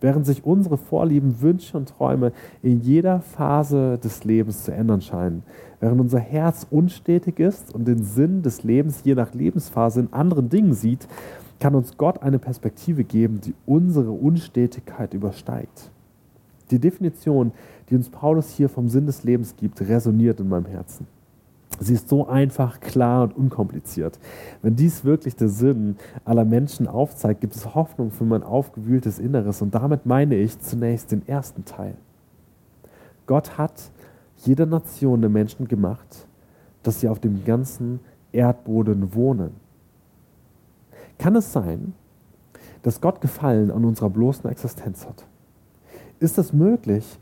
Während 0.04 0.26
sich 0.26 0.44
unsere 0.44 0.78
Vorlieben, 0.78 1.40
Wünsche 1.40 1.78
und 1.78 1.88
Träume 1.88 2.34
in 2.62 2.82
jeder 2.82 3.22
Phase 3.22 3.98
des 3.98 4.26
Lebens 4.26 4.66
zu 4.66 4.74
ändern 4.74 5.00
scheinen, 5.00 5.44
während 5.80 6.02
unser 6.02 6.20
Herz 6.20 6.68
unstetig 6.70 7.40
ist 7.40 7.74
und 7.74 7.88
den 7.88 8.04
Sinn 8.04 8.42
des 8.42 8.64
Lebens 8.64 9.00
je 9.06 9.16
nach 9.16 9.34
Lebensphase 9.34 10.02
in 10.02 10.12
anderen 10.12 10.50
Dingen 10.50 10.74
sieht, 10.74 11.08
kann 11.62 11.74
uns 11.74 11.96
Gott 11.96 12.22
eine 12.22 12.38
Perspektive 12.38 13.06
geben, 13.06 13.40
die 13.40 13.54
unsere 13.66 14.12
Unstetigkeit 14.12 15.14
übersteigt. 15.14 15.90
Die 16.70 16.80
Definition, 16.80 17.54
die 17.90 17.96
uns 17.96 18.10
Paulus 18.10 18.50
hier 18.50 18.68
vom 18.68 18.90
Sinn 18.90 19.06
des 19.06 19.24
Lebens 19.24 19.56
gibt, 19.56 19.80
resoniert 19.80 20.38
in 20.42 20.50
meinem 20.50 20.66
Herzen. 20.66 21.08
Sie 21.80 21.94
ist 21.94 22.08
so 22.08 22.28
einfach, 22.28 22.80
klar 22.80 23.24
und 23.24 23.36
unkompliziert. 23.36 24.20
Wenn 24.62 24.76
dies 24.76 25.04
wirklich 25.04 25.36
der 25.36 25.50
Sinn 25.50 25.98
aller 26.24 26.46
Menschen 26.46 26.88
aufzeigt, 26.88 27.42
gibt 27.42 27.56
es 27.56 27.76
Hoffnung 27.76 28.12
für 28.12 28.24
mein 28.24 28.44
aufgewühltes 28.44 29.20
Inneres. 29.20 29.62
Und 29.62 29.74
damit 29.76 30.06
meine 30.06 30.36
ich 30.36 30.60
zunächst 30.60 31.12
den 31.12 31.28
ersten 31.28 31.66
Teil. 31.66 31.96
Gott 33.26 33.58
hat 33.58 33.92
jeder 34.38 34.66
Nation 34.66 35.22
der 35.22 35.30
Menschen 35.30 35.68
gemacht, 35.68 36.28
dass 36.84 37.00
sie 37.00 37.08
auf 37.08 37.20
dem 37.20 37.44
ganzen 37.46 38.00
Erdboden 38.32 39.14
wohnen. 39.16 39.52
Kann 41.18 41.36
es 41.36 41.54
sein, 41.54 41.94
dass 42.82 43.00
Gott 43.00 43.22
Gefallen 43.22 43.72
an 43.72 43.86
unserer 43.86 44.10
bloßen 44.10 44.50
Existenz 44.50 45.06
hat? 45.06 45.26
Ist 46.20 46.38
es 46.38 46.54
möglich, 46.54 47.20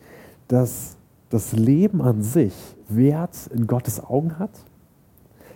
dass 0.48 0.98
das 1.32 1.54
Leben 1.54 2.02
an 2.02 2.22
sich 2.22 2.54
Wert 2.88 3.50
in 3.54 3.66
Gottes 3.68 4.04
Augen 4.04 4.38
hat? 4.38 4.52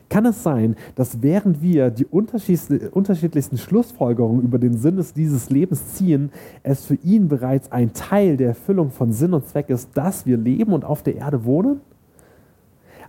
Kann 0.09 0.25
es 0.25 0.43
sein, 0.43 0.75
dass 0.95 1.21
während 1.23 1.61
wir 1.61 1.89
die 1.89 2.05
unterschiedlichsten 2.05 3.57
Schlussfolgerungen 3.57 4.43
über 4.43 4.59
den 4.59 4.77
Sinn 4.77 5.03
dieses 5.15 5.49
Lebens 5.49 5.95
ziehen, 5.95 6.31
es 6.63 6.85
für 6.85 6.95
ihn 6.95 7.27
bereits 7.27 7.71
ein 7.71 7.93
Teil 7.93 8.37
der 8.37 8.49
Erfüllung 8.49 8.91
von 8.91 9.11
Sinn 9.13 9.33
und 9.33 9.47
Zweck 9.47 9.69
ist, 9.69 9.89
dass 9.95 10.25
wir 10.25 10.37
leben 10.37 10.73
und 10.73 10.85
auf 10.85 11.01
der 11.01 11.15
Erde 11.15 11.43
wohnen? 11.43 11.81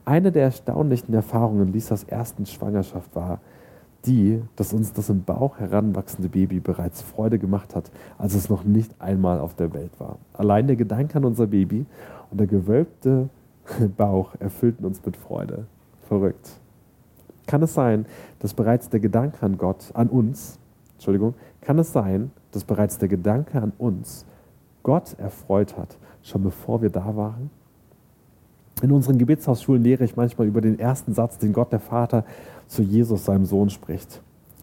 Eine 0.06 0.32
der 0.32 0.44
erstaunlichen 0.44 1.12
Erfahrungen 1.12 1.72
Lisas 1.72 2.04
ersten 2.04 2.46
Schwangerschaft 2.46 3.14
war 3.14 3.40
die, 4.06 4.42
dass 4.56 4.72
uns 4.72 4.92
das 4.92 5.08
im 5.08 5.24
Bauch 5.24 5.58
heranwachsende 5.58 6.28
Baby 6.28 6.60
bereits 6.60 7.02
Freude 7.02 7.38
gemacht 7.38 7.74
hat, 7.74 7.90
als 8.18 8.34
es 8.34 8.48
noch 8.48 8.64
nicht 8.64 9.00
einmal 9.00 9.40
auf 9.40 9.54
der 9.54 9.74
Welt 9.74 9.92
war. 9.98 10.18
Allein 10.32 10.66
der 10.66 10.76
Gedanke 10.76 11.16
an 11.16 11.24
unser 11.24 11.46
Baby 11.46 11.86
und 12.30 12.38
der 12.38 12.46
gewölbte 12.46 13.28
Bauch 13.96 14.34
erfüllten 14.38 14.84
uns 14.84 15.04
mit 15.04 15.16
Freude. 15.16 15.66
Verrückt. 16.08 16.50
Kann 17.46 17.62
es 17.62 17.74
sein, 17.74 18.06
dass 18.38 18.54
bereits 18.54 18.88
der 18.88 19.00
Gedanke 19.00 19.44
an 19.44 19.58
Gott, 19.58 19.90
an 19.94 20.08
uns, 20.08 20.58
Entschuldigung, 20.94 21.34
kann 21.60 21.78
es 21.78 21.92
sein, 21.92 22.30
dass 22.52 22.64
bereits 22.64 22.98
der 22.98 23.08
Gedanke 23.08 23.60
an 23.60 23.72
uns 23.78 24.24
Gott 24.82 25.18
erfreut 25.18 25.76
hat, 25.76 25.96
schon 26.22 26.42
bevor 26.42 26.82
wir 26.82 26.90
da 26.90 27.16
waren? 27.16 27.50
In 28.82 28.92
unseren 28.92 29.16
Gebetshausschulen 29.16 29.82
lehre 29.82 30.04
ich 30.04 30.16
manchmal 30.16 30.46
über 30.46 30.60
den 30.60 30.78
ersten 30.78 31.14
Satz, 31.14 31.38
den 31.38 31.54
Gott 31.54 31.72
der 31.72 31.80
Vater 31.80 32.24
zu 32.66 32.82
Jesus, 32.82 33.24
seinem 33.24 33.46
Sohn, 33.46 33.70
spricht. 33.70 34.20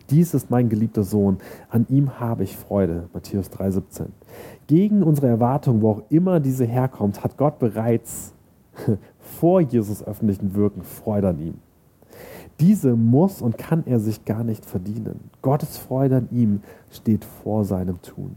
Dies 0.09 0.35
ist 0.35 0.51
mein 0.51 0.69
geliebter 0.69 1.03
Sohn, 1.03 1.37
an 1.69 1.87
ihm 1.89 2.19
habe 2.19 2.43
ich 2.43 2.55
Freude. 2.55 3.09
Matthäus 3.13 3.49
3,17. 3.51 4.07
Gegen 4.67 5.01
unsere 5.01 5.27
Erwartung, 5.27 5.81
wo 5.81 5.89
auch 5.89 6.01
immer 6.09 6.39
diese 6.39 6.65
herkommt, 6.65 7.23
hat 7.23 7.37
Gott 7.37 7.57
bereits 7.57 8.33
vor 9.19 9.61
Jesus 9.61 10.05
öffentlichen 10.05 10.53
Wirken 10.53 10.83
Freude 10.83 11.29
an 11.29 11.39
ihm. 11.39 11.55
Diese 12.59 12.95
muss 12.95 13.41
und 13.41 13.57
kann 13.57 13.83
er 13.87 13.99
sich 13.99 14.25
gar 14.25 14.43
nicht 14.43 14.65
verdienen. 14.65 15.31
Gottes 15.41 15.77
Freude 15.77 16.17
an 16.17 16.27
ihm 16.31 16.61
steht 16.91 17.25
vor 17.25 17.65
seinem 17.65 17.99
Tun. 18.03 18.35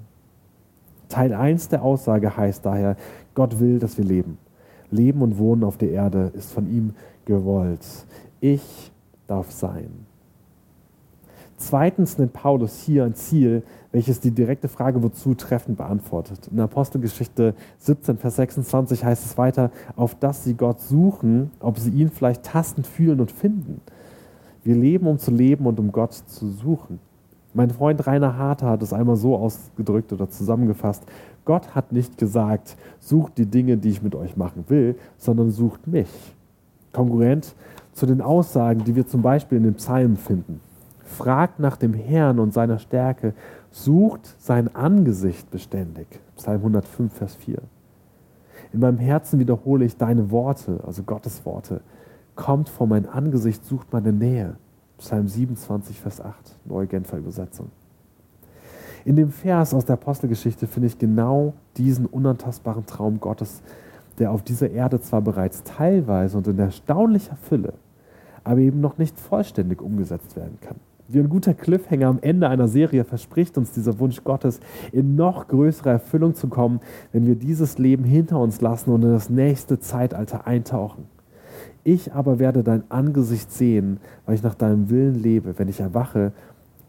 Teil 1.11 1.35
1 1.35 1.69
der 1.69 1.83
Aussage 1.83 2.35
heißt 2.35 2.65
daher, 2.65 2.97
Gott 3.35 3.61
will, 3.61 3.79
dass 3.79 3.99
wir 3.99 4.05
leben. 4.05 4.39
Leben 4.97 5.23
und 5.23 5.39
Wohnen 5.39 5.65
auf 5.65 5.77
der 5.77 5.91
Erde 5.91 6.33
ist 6.35 6.53
von 6.53 6.69
ihm 6.71 6.95
gewollt. 7.25 7.85
Ich 8.41 8.91
darf 9.27 9.51
sein. 9.51 10.07
Zweitens 11.59 12.19
nennt 12.19 12.35
Paulus 12.35 12.83
hier 12.83 13.05
ein 13.05 13.15
Ziel, 13.15 13.63
welches 13.91 14.21
die 14.21 14.31
direkte 14.31 14.69
Frage 14.69 15.03
wozu 15.03 15.35
treffend 15.35 15.79
beantwortet. 15.79 16.49
In 16.53 16.61
Apostelgeschichte 16.61 17.55
17, 17.79 18.19
Vers 18.19 18.37
26 18.37 19.05
heißt 19.05 19.25
es 19.25 19.39
weiter, 19.39 19.71
auf 19.97 20.15
dass 20.15 20.45
sie 20.45 20.55
Gott 20.55 20.81
suchen, 20.81 21.51
ob 21.61 21.79
sie 21.79 21.91
ihn 21.91 22.11
vielleicht 22.11 22.43
tastend 22.43 22.87
fühlen 22.87 23.21
und 23.21 23.33
finden. 23.33 23.81
Wir 24.65 24.77
leben, 24.77 25.07
um 25.07 25.19
zu 25.19 25.31
leben 25.31 25.67
und 25.67 25.81
um 25.81 25.93
Gott 25.93 26.13
zu 26.13 26.49
suchen. 26.51 26.99
Mein 27.55 27.71
Freund 27.71 28.07
Rainer 28.07 28.37
Harter 28.37 28.69
hat 28.69 28.83
es 28.83 28.93
einmal 28.93 29.17
so 29.17 29.35
ausgedrückt 29.37 30.13
oder 30.13 30.29
zusammengefasst. 30.29 31.05
Gott 31.47 31.75
hat 31.75 31.93
nicht 31.93 32.19
gesagt, 32.19 32.77
sucht 32.99 33.39
die 33.39 33.47
Dinge, 33.47 33.79
die 33.79 33.89
ich 33.89 34.03
mit 34.03 34.15
euch 34.15 34.37
machen 34.37 34.65
will, 34.69 34.97
sondern 35.17 35.51
sucht 35.51 35.87
mich. 35.87 36.09
Konkurrent 36.93 37.55
zu 37.93 38.05
den 38.05 38.21
Aussagen, 38.21 38.85
die 38.85 38.95
wir 38.95 39.07
zum 39.07 39.23
Beispiel 39.23 39.57
in 39.57 39.65
den 39.65 39.75
Psalmen 39.75 40.17
finden. 40.17 40.61
Fragt 41.05 41.61
nach 41.61 41.77
dem 41.77 41.95
Herrn 41.95 42.41
und 42.41 42.53
seiner 42.53 42.79
Stärke, 42.79 43.33
sucht 43.71 44.35
sein 44.39 44.75
Angesicht 44.75 45.51
beständig. 45.51 46.07
Psalm 46.37 46.59
105, 46.59 47.13
Vers 47.15 47.37
4. 47.37 47.59
In 48.73 48.81
meinem 48.81 48.99
Herzen 48.99 49.39
wiederhole 49.39 49.85
ich 49.85 49.97
deine 49.97 50.31
Worte, 50.31 50.81
also 50.85 51.05
Gottes 51.05 51.47
Worte. 51.47 51.81
Kommt 52.35 52.69
vor 52.69 52.87
mein 52.87 53.09
Angesicht, 53.09 53.65
sucht 53.65 53.93
meine 53.93 54.13
Nähe. 54.13 54.57
Psalm 54.99 55.29
27, 55.29 56.01
Vers 56.01 56.21
8, 56.21 56.59
neue 56.65 56.87
Genfer 56.87 57.19
Übersetzung. 57.19 57.71
In 59.07 59.15
dem 59.15 59.31
Vers 59.31 59.73
aus 59.73 59.85
der 59.85 59.95
Apostelgeschichte 59.95 60.67
finde 60.67 60.89
ich 60.89 60.99
genau 60.99 61.55
diesen 61.77 62.07
unantastbaren 62.07 62.87
Traum 62.87 63.21
Gottes, 63.21 63.63
der 64.19 64.33
auf 64.33 64.43
dieser 64.43 64.73
Erde 64.73 65.01
zwar 65.01 65.23
bereits 65.23 65.63
teilweise 65.63 66.37
und 66.37 66.49
in 66.49 66.59
erstaunlicher 66.59 67.37
Fülle, 67.37 67.75
aber 68.43 68.59
eben 68.59 68.81
noch 68.81 68.99
nicht 68.99 69.17
vollständig 69.21 69.81
umgesetzt 69.81 70.35
werden 70.35 70.59
kann. 70.61 70.75
Wie 71.07 71.21
ein 71.21 71.29
guter 71.29 71.55
Cliffhanger 71.55 72.09
am 72.09 72.19
Ende 72.21 72.49
einer 72.49 72.67
Serie 72.67 73.05
verspricht 73.05 73.57
uns 73.57 73.71
dieser 73.71 74.01
Wunsch 74.01 74.25
Gottes, 74.25 74.59
in 74.91 75.15
noch 75.15 75.47
größere 75.47 75.91
Erfüllung 75.91 76.35
zu 76.35 76.49
kommen, 76.49 76.81
wenn 77.13 77.29
wir 77.29 77.37
dieses 77.37 77.79
Leben 77.79 78.03
hinter 78.03 78.41
uns 78.41 78.61
lassen 78.61 78.91
und 78.91 79.05
in 79.05 79.13
das 79.13 79.31
nächste 79.31 79.79
Zeitalter 79.79 80.49
eintauchen. 80.49 81.05
Ich 81.85 82.13
aber 82.13 82.41
werde 82.41 82.65
dein 82.65 82.83
Angesicht 82.89 83.53
sehen, 83.53 84.01
weil 84.25 84.35
ich 84.35 84.43
nach 84.43 84.57
deinem 84.57 84.91
Willen 84.91 85.15
lebe. 85.15 85.57
Wenn 85.57 85.69
ich 85.69 85.79
erwache, 85.79 86.33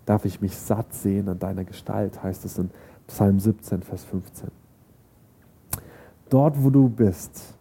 darf 0.08 0.24
ich 0.26 0.42
mich 0.42 0.56
satt 0.56 0.94
sehen 0.94 1.28
an 1.28 1.38
deiner 1.38 1.66
Gestalt, 1.66 2.24
heißt 2.24 2.46
es 2.46 2.58
in 2.58 2.72
Psalm 3.08 3.40
17, 3.40 3.84
Vers 3.84 4.06
15. 4.06 4.50
Dort, 6.30 6.64
wo 6.64 6.70
du 6.70 6.90
bist, 6.90 7.56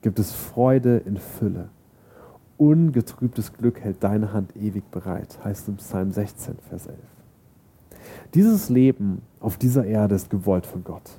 gibt 0.00 0.18
es 0.18 0.32
Freude 0.32 0.96
in 0.98 1.18
Fülle. 1.18 1.68
Ungetrübtes 2.56 3.52
Glück 3.52 3.80
hält 3.80 4.02
deine 4.02 4.32
Hand 4.32 4.56
ewig 4.56 4.90
bereit, 4.90 5.38
heißt 5.44 5.68
im 5.68 5.76
Psalm 5.76 6.12
16, 6.12 6.56
Vers 6.68 6.86
11. 6.86 6.98
Dieses 8.32 8.70
Leben 8.70 9.20
auf 9.40 9.58
dieser 9.58 9.84
Erde 9.84 10.14
ist 10.14 10.30
gewollt 10.30 10.66
von 10.66 10.82
Gott. 10.82 11.10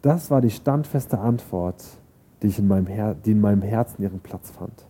Das 0.00 0.30
war 0.30 0.40
die 0.40 0.50
standfeste 0.50 1.18
Antwort, 1.18 1.84
die, 2.42 2.46
ich 2.46 2.58
in 2.58 2.68
meinem 2.68 2.86
Her 2.86 3.14
die 3.14 3.32
in 3.32 3.40
meinem 3.40 3.62
Herzen 3.62 4.02
ihren 4.02 4.20
Platz 4.20 4.50
fand, 4.50 4.86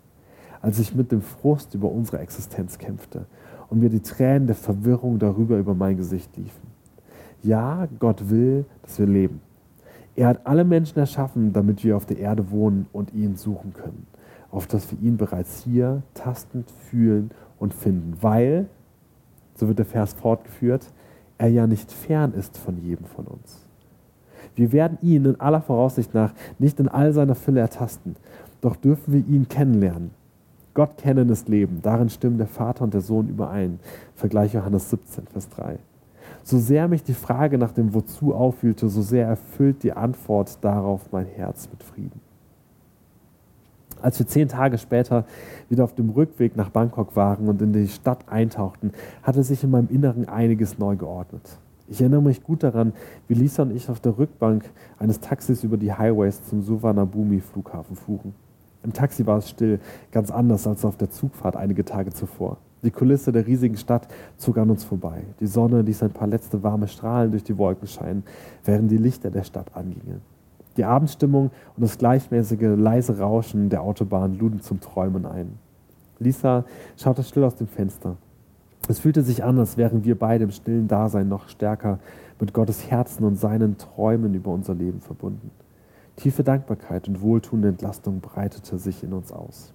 als 0.61 0.79
ich 0.79 0.95
mit 0.95 1.11
dem 1.11 1.23
Frust 1.23 1.75
über 1.75 1.91
unsere 1.91 2.19
Existenz 2.19 2.79
kämpfte 2.79 3.27
und 3.75 3.81
mir 3.81 3.91
die 3.91 4.01
Tränen 4.01 4.47
der 4.47 4.57
Verwirrung 4.57 5.19
darüber 5.19 5.59
über 5.59 5.75
mein 5.75 5.97
Gesicht 5.97 6.37
liefen. 6.37 6.69
Ja, 7.43 7.87
Gott 7.99 8.31
will, 8.31 8.65
dass 8.83 8.99
wir 8.99 9.07
leben. 9.07 9.41
Er 10.17 10.29
hat 10.29 10.47
alle 10.47 10.65
Menschen 10.65 10.99
erschaffen, 10.99 11.53
damit 11.53 11.85
wir 11.85 11.97
auf 11.97 12.07
der 12.07 12.19
Erde 12.19 12.51
wohnen 12.51 12.87
und 12.93 13.13
ihn 13.13 13.37
suchen 13.37 13.75
können 13.75 14.07
auf 14.55 14.69
dass 14.69 14.91
wir 14.93 15.01
ihn 15.01 15.17
bereits 15.17 15.65
hier 15.65 16.03
tastend 16.15 16.71
fühlen 16.71 17.33
und 17.59 17.75
finden, 17.75 18.17
weil, 18.21 18.69
so 19.57 19.67
wird 19.67 19.81
der 19.81 19.87
Vers 19.87 20.13
fortgeführt, 20.15 20.87
er 21.39 21.49
ja 21.49 21.67
nicht 21.67 21.91
fern 21.91 22.33
ist 22.33 22.57
von 22.57 22.79
jedem 22.81 23.05
von 23.05 23.27
uns. 23.27 23.67
Wir 24.55 24.71
werden 24.71 24.99
ihn 25.03 25.25
in 25.25 25.41
aller 25.41 25.61
Voraussicht 25.61 26.15
nach 26.15 26.33
nicht 26.61 26.79
in 26.79 26.89
all 26.89 27.13
seiner 27.13 27.35
Fülle 27.35 27.61
ertasten, 27.61 28.15
doch 28.61 28.77
dürfen 28.77 29.13
wir 29.13 29.27
ihn 29.27 29.49
kennenlernen. 29.49 30.13
Gott 30.75 30.99
kennen 30.99 31.29
ist 31.29 31.49
Leben, 31.49 31.81
darin 31.83 32.09
stimmen 32.09 32.37
der 32.37 32.49
Vater 32.49 32.83
und 32.83 32.93
der 32.93 33.01
Sohn 33.01 33.29
überein. 33.29 33.79
Vergleich 34.17 34.55
Johannes 34.55 34.91
17, 34.91 35.29
Vers 35.29 35.49
3. 35.51 35.79
So 36.43 36.59
sehr 36.59 36.89
mich 36.89 37.05
die 37.05 37.15
Frage 37.15 37.59
nach 37.59 37.73
dem 37.73 37.95
Wozu 37.95 38.35
aufwühlte, 38.35 38.89
so 38.89 39.01
sehr 39.01 39.27
erfüllt 39.27 39.83
die 39.85 39.93
Antwort 39.93 40.59
darauf 40.63 41.13
mein 41.13 41.27
Herz 41.27 41.69
mit 41.71 41.83
Frieden. 41.83 42.21
Als 44.03 44.19
wir 44.19 44.27
zehn 44.27 44.49
Tage 44.49 44.77
später 44.77 45.25
wieder 45.71 45.85
auf 45.85 45.95
dem 45.95 46.11
Rückweg 46.11 46.57
nach 46.57 46.69
Bangkok 46.69 47.17
waren 47.17 47.49
und 47.49 47.63
in 47.63 47.73
die 47.73 47.89
Stadt 47.89 48.29
eintauchten, 48.29 48.93
hatte 49.23 49.43
sich 49.43 49.65
in 49.65 49.71
meinem 49.71 49.89
Inneren 49.89 50.29
einiges 50.29 50.79
neu 50.79 50.97
geordnet. 50.97 51.59
Ich 51.89 52.01
erinnere 52.01 52.21
mich 52.21 52.43
gut 52.43 52.63
daran, 52.63 52.93
wie 53.29 53.35
Lisa 53.35 53.63
und 53.63 53.75
ich 53.75 53.89
auf 53.89 54.01
der 54.01 54.19
Rückbank 54.19 54.65
eines 54.99 55.21
Taxis 55.21 55.65
über 55.65 55.77
die 55.77 55.93
Highways 55.93 56.43
zum 56.45 56.63
Suvarnabhumi-Flughafen 56.63 57.97
fuhren. 57.97 58.35
Im 58.85 58.93
Taxi 58.93 59.27
war 59.27 59.39
es 59.39 59.49
still, 59.49 59.81
ganz 60.13 60.31
anders 60.31 60.67
als 60.67 60.85
auf 60.85 60.97
der 60.97 61.11
Zugfahrt 61.11 61.57
einige 61.57 61.85
Tage 61.85 62.11
zuvor. 62.11 62.59
Die 62.83 62.91
Kulisse 62.91 63.33
der 63.33 63.47
riesigen 63.47 63.79
Stadt 63.79 64.07
zog 64.37 64.59
an 64.59 64.69
uns 64.69 64.85
vorbei. 64.85 65.23
Die 65.41 65.47
Sonne 65.47 65.81
ließ 65.81 66.03
ein 66.03 66.11
paar 66.11 66.29
letzte 66.29 66.63
warme 66.63 66.87
Strahlen 66.87 67.31
durch 67.31 67.43
die 67.43 67.57
Wolken 67.57 67.89
scheinen, 67.89 68.25
während 68.63 68.91
die 68.91 68.99
Lichter 68.99 69.31
der 69.31 69.43
Stadt 69.43 69.75
angingen. 69.75 70.21
Die 70.77 70.85
Abendstimmung 70.85 71.51
und 71.77 71.83
das 71.83 71.97
gleichmäßige, 71.97 72.77
leise 72.77 73.19
Rauschen 73.19 73.71
der 73.71 73.81
Autobahn 73.81 74.39
luden 74.39 74.61
zum 74.61 74.81
Träumen 74.81 75.25
ein. 75.25 75.59
Lisa 76.19 76.67
schaute 76.99 77.23
still 77.23 77.45
aus 77.45 77.57
dem 77.57 77.69
Fenster. 77.69 78.17
Es 78.87 78.99
fühlte 78.99 79.23
sich 79.23 79.45
an, 79.45 79.59
als 79.59 79.79
wären 79.79 80.05
wir 80.05 80.19
beide 80.19 80.45
im 80.45 80.51
stillen 80.51 80.89
Dasein 80.89 81.29
noch 81.29 81.49
stärker 81.49 82.01
mit 82.39 82.53
Gottes 82.53 82.91
Herzen 82.91 83.25
und 83.25 83.37
seinen 83.37 83.79
Träumen 83.79 84.35
über 84.35 84.51
unser 84.51 84.75
Leben 84.75 85.01
verbunden. 85.01 85.51
Tiefe 86.17 86.45
Dankbarkeit 86.45 87.09
und 87.09 87.21
wohltuende 87.21 87.69
Entlastung 87.69 88.21
breitete 88.21 88.79
sich 88.79 89.03
in 89.03 89.13
uns 89.13 89.33
aus. 89.33 89.73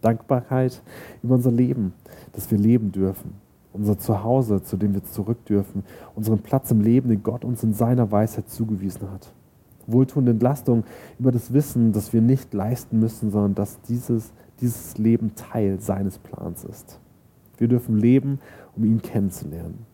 Dankbarkeit 0.00 0.82
über 1.22 1.34
unser 1.34 1.52
Leben, 1.52 1.92
das 2.32 2.50
wir 2.50 2.58
leben 2.58 2.92
dürfen, 2.92 3.34
unser 3.72 3.98
Zuhause, 3.98 4.62
zu 4.62 4.76
dem 4.76 4.94
wir 4.94 5.04
zurück 5.04 5.44
dürfen, 5.46 5.84
unseren 6.14 6.40
Platz 6.40 6.70
im 6.70 6.80
Leben, 6.80 7.08
den 7.08 7.22
Gott 7.22 7.44
uns 7.44 7.62
in 7.62 7.74
seiner 7.74 8.10
Weisheit 8.10 8.48
zugewiesen 8.48 9.10
hat. 9.10 9.32
Wohltuende 9.86 10.32
Entlastung 10.32 10.84
über 11.18 11.32
das 11.32 11.52
Wissen, 11.52 11.92
dass 11.92 12.12
wir 12.12 12.20
nicht 12.20 12.54
leisten 12.54 12.98
müssen, 12.98 13.30
sondern 13.30 13.54
dass 13.54 13.80
dieses, 13.82 14.32
dieses 14.60 14.98
Leben 14.98 15.34
Teil 15.34 15.80
seines 15.80 16.18
Plans 16.18 16.64
ist. 16.64 16.98
Wir 17.58 17.68
dürfen 17.68 17.98
leben, 17.98 18.38
um 18.76 18.84
ihn 18.84 19.02
kennenzulernen. 19.02 19.86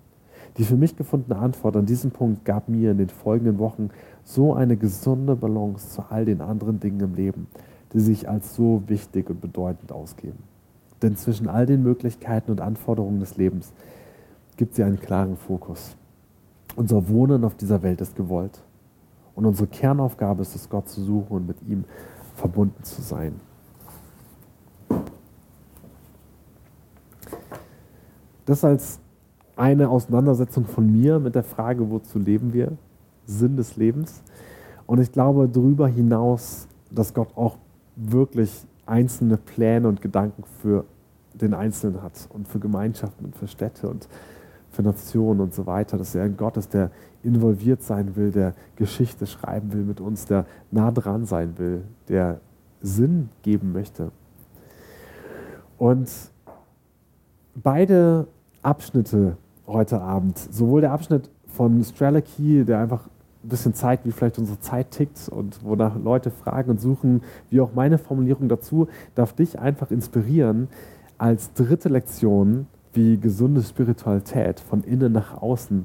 Die 0.57 0.65
für 0.65 0.77
mich 0.77 0.97
gefundene 0.97 1.39
Antwort 1.39 1.77
an 1.77 1.87
diesen 1.87 2.11
Punkt 2.11 2.45
gab 2.45 2.69
mir 2.69 2.91
in 2.91 2.99
den 2.99 3.09
folgenden 3.09 3.59
Wochen 3.59 3.91
so 4.29 4.53
eine 4.53 4.77
gesunde 4.77 5.37
Balance 5.37 5.88
zu 5.88 6.05
all 6.11 6.27
den 6.27 6.43
anderen 6.43 6.81
Dingen 6.81 7.01
im 7.01 7.14
Leben, 7.14 7.47
die 7.95 8.01
sich 8.01 8.29
als 8.29 8.55
so 8.55 8.83
wichtig 8.87 9.31
und 9.31 9.41
bedeutend 9.41 9.91
ausgeben. 9.91 10.43
Denn 11.01 11.17
zwischen 11.17 11.49
all 11.49 11.64
den 11.64 11.83
Möglichkeiten 11.83 12.51
und 12.51 12.61
Anforderungen 12.61 13.21
des 13.21 13.38
Lebens 13.38 13.73
gibt 14.59 14.75
sie 14.75 14.83
einen 14.85 15.01
klaren 15.01 15.38
Fokus. 15.38 15.97
Unser 16.77 17.09
Wohnen 17.09 17.43
auf 17.43 17.55
dieser 17.55 17.83
Welt 17.83 18.03
ist 18.03 18.17
gewollt. 18.17 18.61
Und 19.35 19.47
unsere 19.47 19.67
Kernaufgabe 19.67 20.43
ist 20.43 20.55
es, 20.55 20.69
Gott 20.69 20.91
zu 20.91 21.03
suchen 21.03 21.35
und 21.35 21.47
mit 21.47 21.57
ihm 21.67 21.85
verbunden 22.35 22.85
zu 22.85 23.01
sein. 23.01 23.41
Das 28.45 28.62
als 28.62 29.01
eine 29.57 29.88
Auseinandersetzung 29.88 30.67
von 30.67 30.93
mir 30.93 31.19
mit 31.19 31.35
der 31.35 31.45
Frage, 31.45 31.88
wozu 31.91 32.19
leben 32.19 32.53
wir, 32.53 32.77
Sinn 33.29 33.57
des 33.57 33.77
Lebens. 33.77 34.23
Und 34.87 35.01
ich 35.01 35.12
glaube 35.12 35.49
darüber 35.49 35.87
hinaus, 35.87 36.67
dass 36.91 37.14
Gott 37.14 37.37
auch 37.37 37.59
wirklich 37.95 38.51
einzelne 38.87 39.37
Pläne 39.37 39.87
und 39.87 40.01
Gedanken 40.01 40.45
für 40.62 40.85
den 41.35 41.55
Einzelnen 41.55 42.03
hat 42.03 42.29
und 42.31 42.49
für 42.49 42.59
Gemeinschaften 42.59 43.27
und 43.27 43.37
für 43.37 43.47
Städte 43.47 43.88
und 43.88 44.09
für 44.71 44.83
Nationen 44.83 45.41
und 45.41 45.55
so 45.55 45.67
weiter. 45.67 45.99
Dass 45.99 46.14
er 46.14 46.25
ein 46.25 46.37
Gott 46.37 46.57
ist, 46.57 46.73
der 46.75 46.91
involviert 47.23 47.83
sein 47.83 48.17
will, 48.17 48.33
der 48.33 48.55
Geschichte 48.77 49.27
schreiben 49.27 49.73
will 49.73 49.83
mit 49.83 50.01
uns, 50.01 50.25
der 50.25 50.47
nah 50.71 50.91
dran 50.91 51.27
sein 51.27 51.59
will, 51.59 51.85
der 52.09 52.41
Sinn 52.81 53.29
geben 53.43 53.73
möchte. 53.73 54.11
Und 55.77 56.11
beide 57.55 58.27
Abschnitte 58.62 59.37
heute 59.67 60.01
Abend, 60.01 60.38
sowohl 60.38 60.81
der 60.81 60.93
Abschnitt 60.93 61.31
von 61.47 61.83
Strelicky, 61.85 62.64
der 62.64 62.81
einfach 62.81 63.09
ein 63.44 63.48
bisschen 63.48 63.74
zeigt, 63.74 64.05
wie 64.05 64.12
vielleicht 64.12 64.38
unsere 64.38 64.59
Zeit 64.61 64.90
tickt 64.90 65.29
und 65.29 65.64
wonach 65.64 65.96
Leute 65.96 66.31
fragen 66.31 66.70
und 66.70 66.81
suchen, 66.81 67.22
wie 67.51 67.61
auch 67.61 67.72
meine 67.74 67.98
Formulierung 67.98 68.48
dazu, 68.48 68.88
darf 69.14 69.33
dich 69.33 69.59
einfach 69.59 69.90
inspirieren, 69.90 70.68
als 71.18 71.53
dritte 71.53 71.88
Lektion, 71.88 72.66
wie 72.92 73.18
gesunde 73.18 73.62
Spiritualität 73.62 74.61
von 74.61 74.83
innen 74.83 75.12
nach 75.12 75.40
außen 75.40 75.85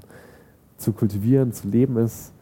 zu 0.77 0.93
kultivieren, 0.93 1.51
zu 1.51 1.67
leben 1.67 1.97
ist, 1.97 2.33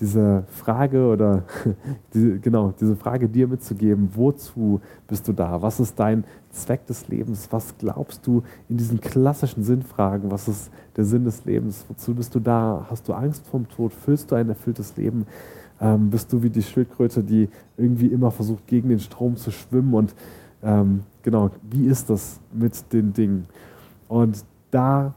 diese 0.00 0.44
Frage 0.48 1.06
oder 1.08 1.44
die, 2.14 2.38
genau, 2.40 2.72
diese 2.78 2.96
Frage 2.96 3.28
dir 3.28 3.48
mitzugeben, 3.48 4.10
wozu 4.14 4.80
bist 5.06 5.26
du 5.28 5.32
da? 5.32 5.60
Was 5.62 5.80
ist 5.80 5.98
dein 5.98 6.24
Zweck 6.50 6.86
des 6.86 7.08
Lebens? 7.08 7.48
Was 7.50 7.76
glaubst 7.78 8.26
du 8.26 8.42
in 8.68 8.76
diesen 8.76 9.00
klassischen 9.00 9.64
Sinnfragen? 9.64 10.30
Was 10.30 10.48
ist 10.48 10.70
der 10.96 11.04
Sinn 11.04 11.24
des 11.24 11.44
Lebens? 11.44 11.84
Wozu 11.88 12.14
bist 12.14 12.34
du 12.34 12.40
da? 12.40 12.86
Hast 12.90 13.08
du 13.08 13.12
Angst 13.12 13.46
vorm 13.46 13.68
Tod? 13.68 13.92
Füllst 13.92 14.30
du 14.30 14.34
ein 14.34 14.48
erfülltes 14.48 14.96
Leben? 14.96 15.26
Ähm, 15.80 16.10
bist 16.10 16.32
du 16.32 16.42
wie 16.42 16.50
die 16.50 16.62
Schildkröte, 16.62 17.22
die 17.22 17.48
irgendwie 17.76 18.06
immer 18.06 18.30
versucht, 18.30 18.66
gegen 18.66 18.88
den 18.88 19.00
Strom 19.00 19.36
zu 19.36 19.50
schwimmen? 19.50 19.94
Und 19.94 20.14
ähm, 20.62 21.02
genau, 21.22 21.50
wie 21.70 21.86
ist 21.86 22.10
das 22.10 22.40
mit 22.52 22.92
den 22.92 23.12
Dingen? 23.12 23.46
Und 24.08 24.44
da 24.70 25.14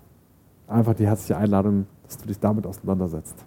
einfach 0.67 0.93
die 0.93 1.05
herzliche 1.05 1.37
Einladung, 1.37 1.85
dass 2.03 2.17
du 2.17 2.27
dich 2.27 2.39
damit 2.39 2.65
auseinandersetzt. 2.65 3.45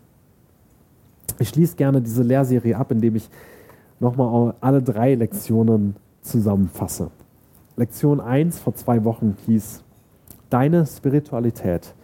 Ich 1.39 1.49
schließe 1.49 1.77
gerne 1.77 2.01
diese 2.01 2.23
Lehrserie 2.23 2.77
ab, 2.77 2.93
indem 2.93 3.17
ich 3.17 3.29
nochmal 4.01 4.55
alle 4.61 4.83
drei 4.83 5.15
Lektionen 5.15 5.97
zusammenfasse. 6.21 7.11
Lektion 7.77 8.21
1 8.21 8.59
vor 8.61 8.75
zwei 8.75 9.05
Wochen 9.05 9.37
hieß, 9.47 9.83
deine 10.49 10.87
Spiritualität, 10.87 11.95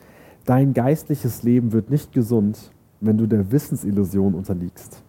dein 0.45 0.75
geistliches 0.75 1.43
Leben 1.43 1.73
wird 1.73 1.91
nicht 1.91 2.13
gesund, 2.13 2.73
wenn 3.01 3.17
du 3.17 3.27
der 3.27 3.53
Wissensillusion 3.53 4.35
unterliegst. 4.35 5.03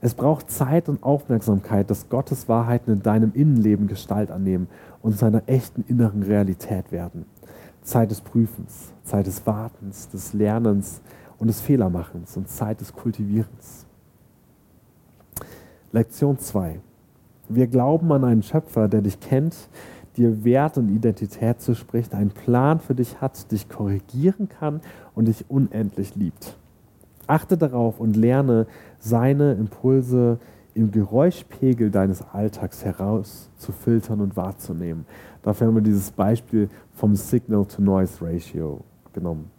Es 0.00 0.14
braucht 0.14 0.50
Zeit 0.50 0.88
und 0.88 1.02
Aufmerksamkeit, 1.02 1.90
dass 1.90 2.08
Gottes 2.08 2.48
Wahrheiten 2.48 2.90
in 2.90 3.02
deinem 3.02 3.32
Innenleben 3.34 3.86
Gestalt 3.86 4.30
annehmen 4.30 4.68
und 5.02 5.18
zu 5.18 5.26
einer 5.26 5.42
echten 5.46 5.84
inneren 5.86 6.22
Realität 6.22 6.90
werden. 6.90 7.26
Zeit 7.82 8.10
des 8.10 8.22
Prüfens, 8.22 8.92
Zeit 9.04 9.26
des 9.26 9.46
Wartens, 9.46 10.08
des 10.08 10.32
Lernens, 10.32 11.02
und 11.40 11.48
des 11.48 11.60
Fehlermachens 11.60 12.36
und 12.36 12.48
Zeit 12.48 12.80
des 12.80 12.92
Kultivierens. 12.92 13.86
Lektion 15.90 16.38
2. 16.38 16.78
Wir 17.48 17.66
glauben 17.66 18.12
an 18.12 18.22
einen 18.22 18.42
Schöpfer, 18.44 18.86
der 18.86 19.00
dich 19.00 19.18
kennt, 19.18 19.56
dir 20.16 20.44
Wert 20.44 20.78
und 20.78 20.88
Identität 20.88 21.60
zuspricht, 21.60 22.14
einen 22.14 22.30
Plan 22.30 22.78
für 22.78 22.94
dich 22.94 23.20
hat, 23.20 23.50
dich 23.50 23.68
korrigieren 23.68 24.48
kann 24.48 24.80
und 25.14 25.26
dich 25.26 25.46
unendlich 25.48 26.14
liebt. 26.14 26.56
Achte 27.26 27.56
darauf 27.56 27.98
und 27.98 28.16
lerne 28.16 28.66
seine 28.98 29.54
Impulse 29.54 30.38
im 30.74 30.90
Geräuschpegel 30.90 31.90
deines 31.90 32.22
Alltags 32.22 32.84
herauszufiltern 32.84 34.20
und 34.20 34.36
wahrzunehmen. 34.36 35.06
Dafür 35.42 35.66
haben 35.66 35.74
wir 35.74 35.82
dieses 35.82 36.10
Beispiel 36.10 36.68
vom 36.92 37.16
Signal-to-Noise-Ratio 37.16 38.80
genommen. 39.12 39.50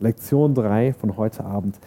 Lektion 0.00 0.54
3 0.54 0.94
von 0.94 1.18
heute 1.18 1.44
Abend. 1.44 1.78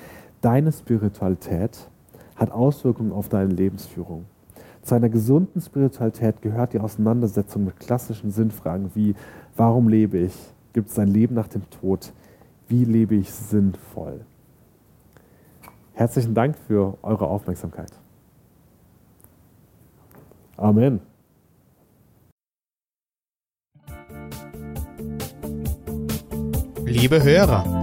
Deine 0.41 0.71
Spiritualität 0.71 1.89
hat 2.35 2.51
Auswirkungen 2.51 3.11
auf 3.11 3.27
deine 3.27 3.51
Lebensführung. 3.51 4.25
Zu 4.83 4.95
einer 4.95 5.09
gesunden 5.09 5.61
Spiritualität 5.61 6.41
gehört 6.41 6.73
die 6.73 6.79
Auseinandersetzung 6.79 7.65
mit 7.65 7.79
klassischen 7.79 8.29
Sinnfragen 8.29 8.91
wie, 8.93 9.15
warum 9.55 9.87
lebe 9.87 10.19
ich? 10.19 10.35
Gibt 10.73 10.89
es 10.89 10.99
ein 10.99 11.07
Leben 11.07 11.33
nach 11.33 11.47
dem 11.47 11.67
Tod? 11.69 12.13
Wie 12.67 12.85
lebe 12.85 13.15
ich 13.15 13.31
sinnvoll? 13.31 14.21
Herzlichen 15.93 16.33
Dank 16.35 16.55
für 16.67 16.97
eure 17.01 17.27
Aufmerksamkeit. 17.27 17.91
Amen. 20.57 20.99
Liebe 26.85 27.23
Hörer, 27.23 27.82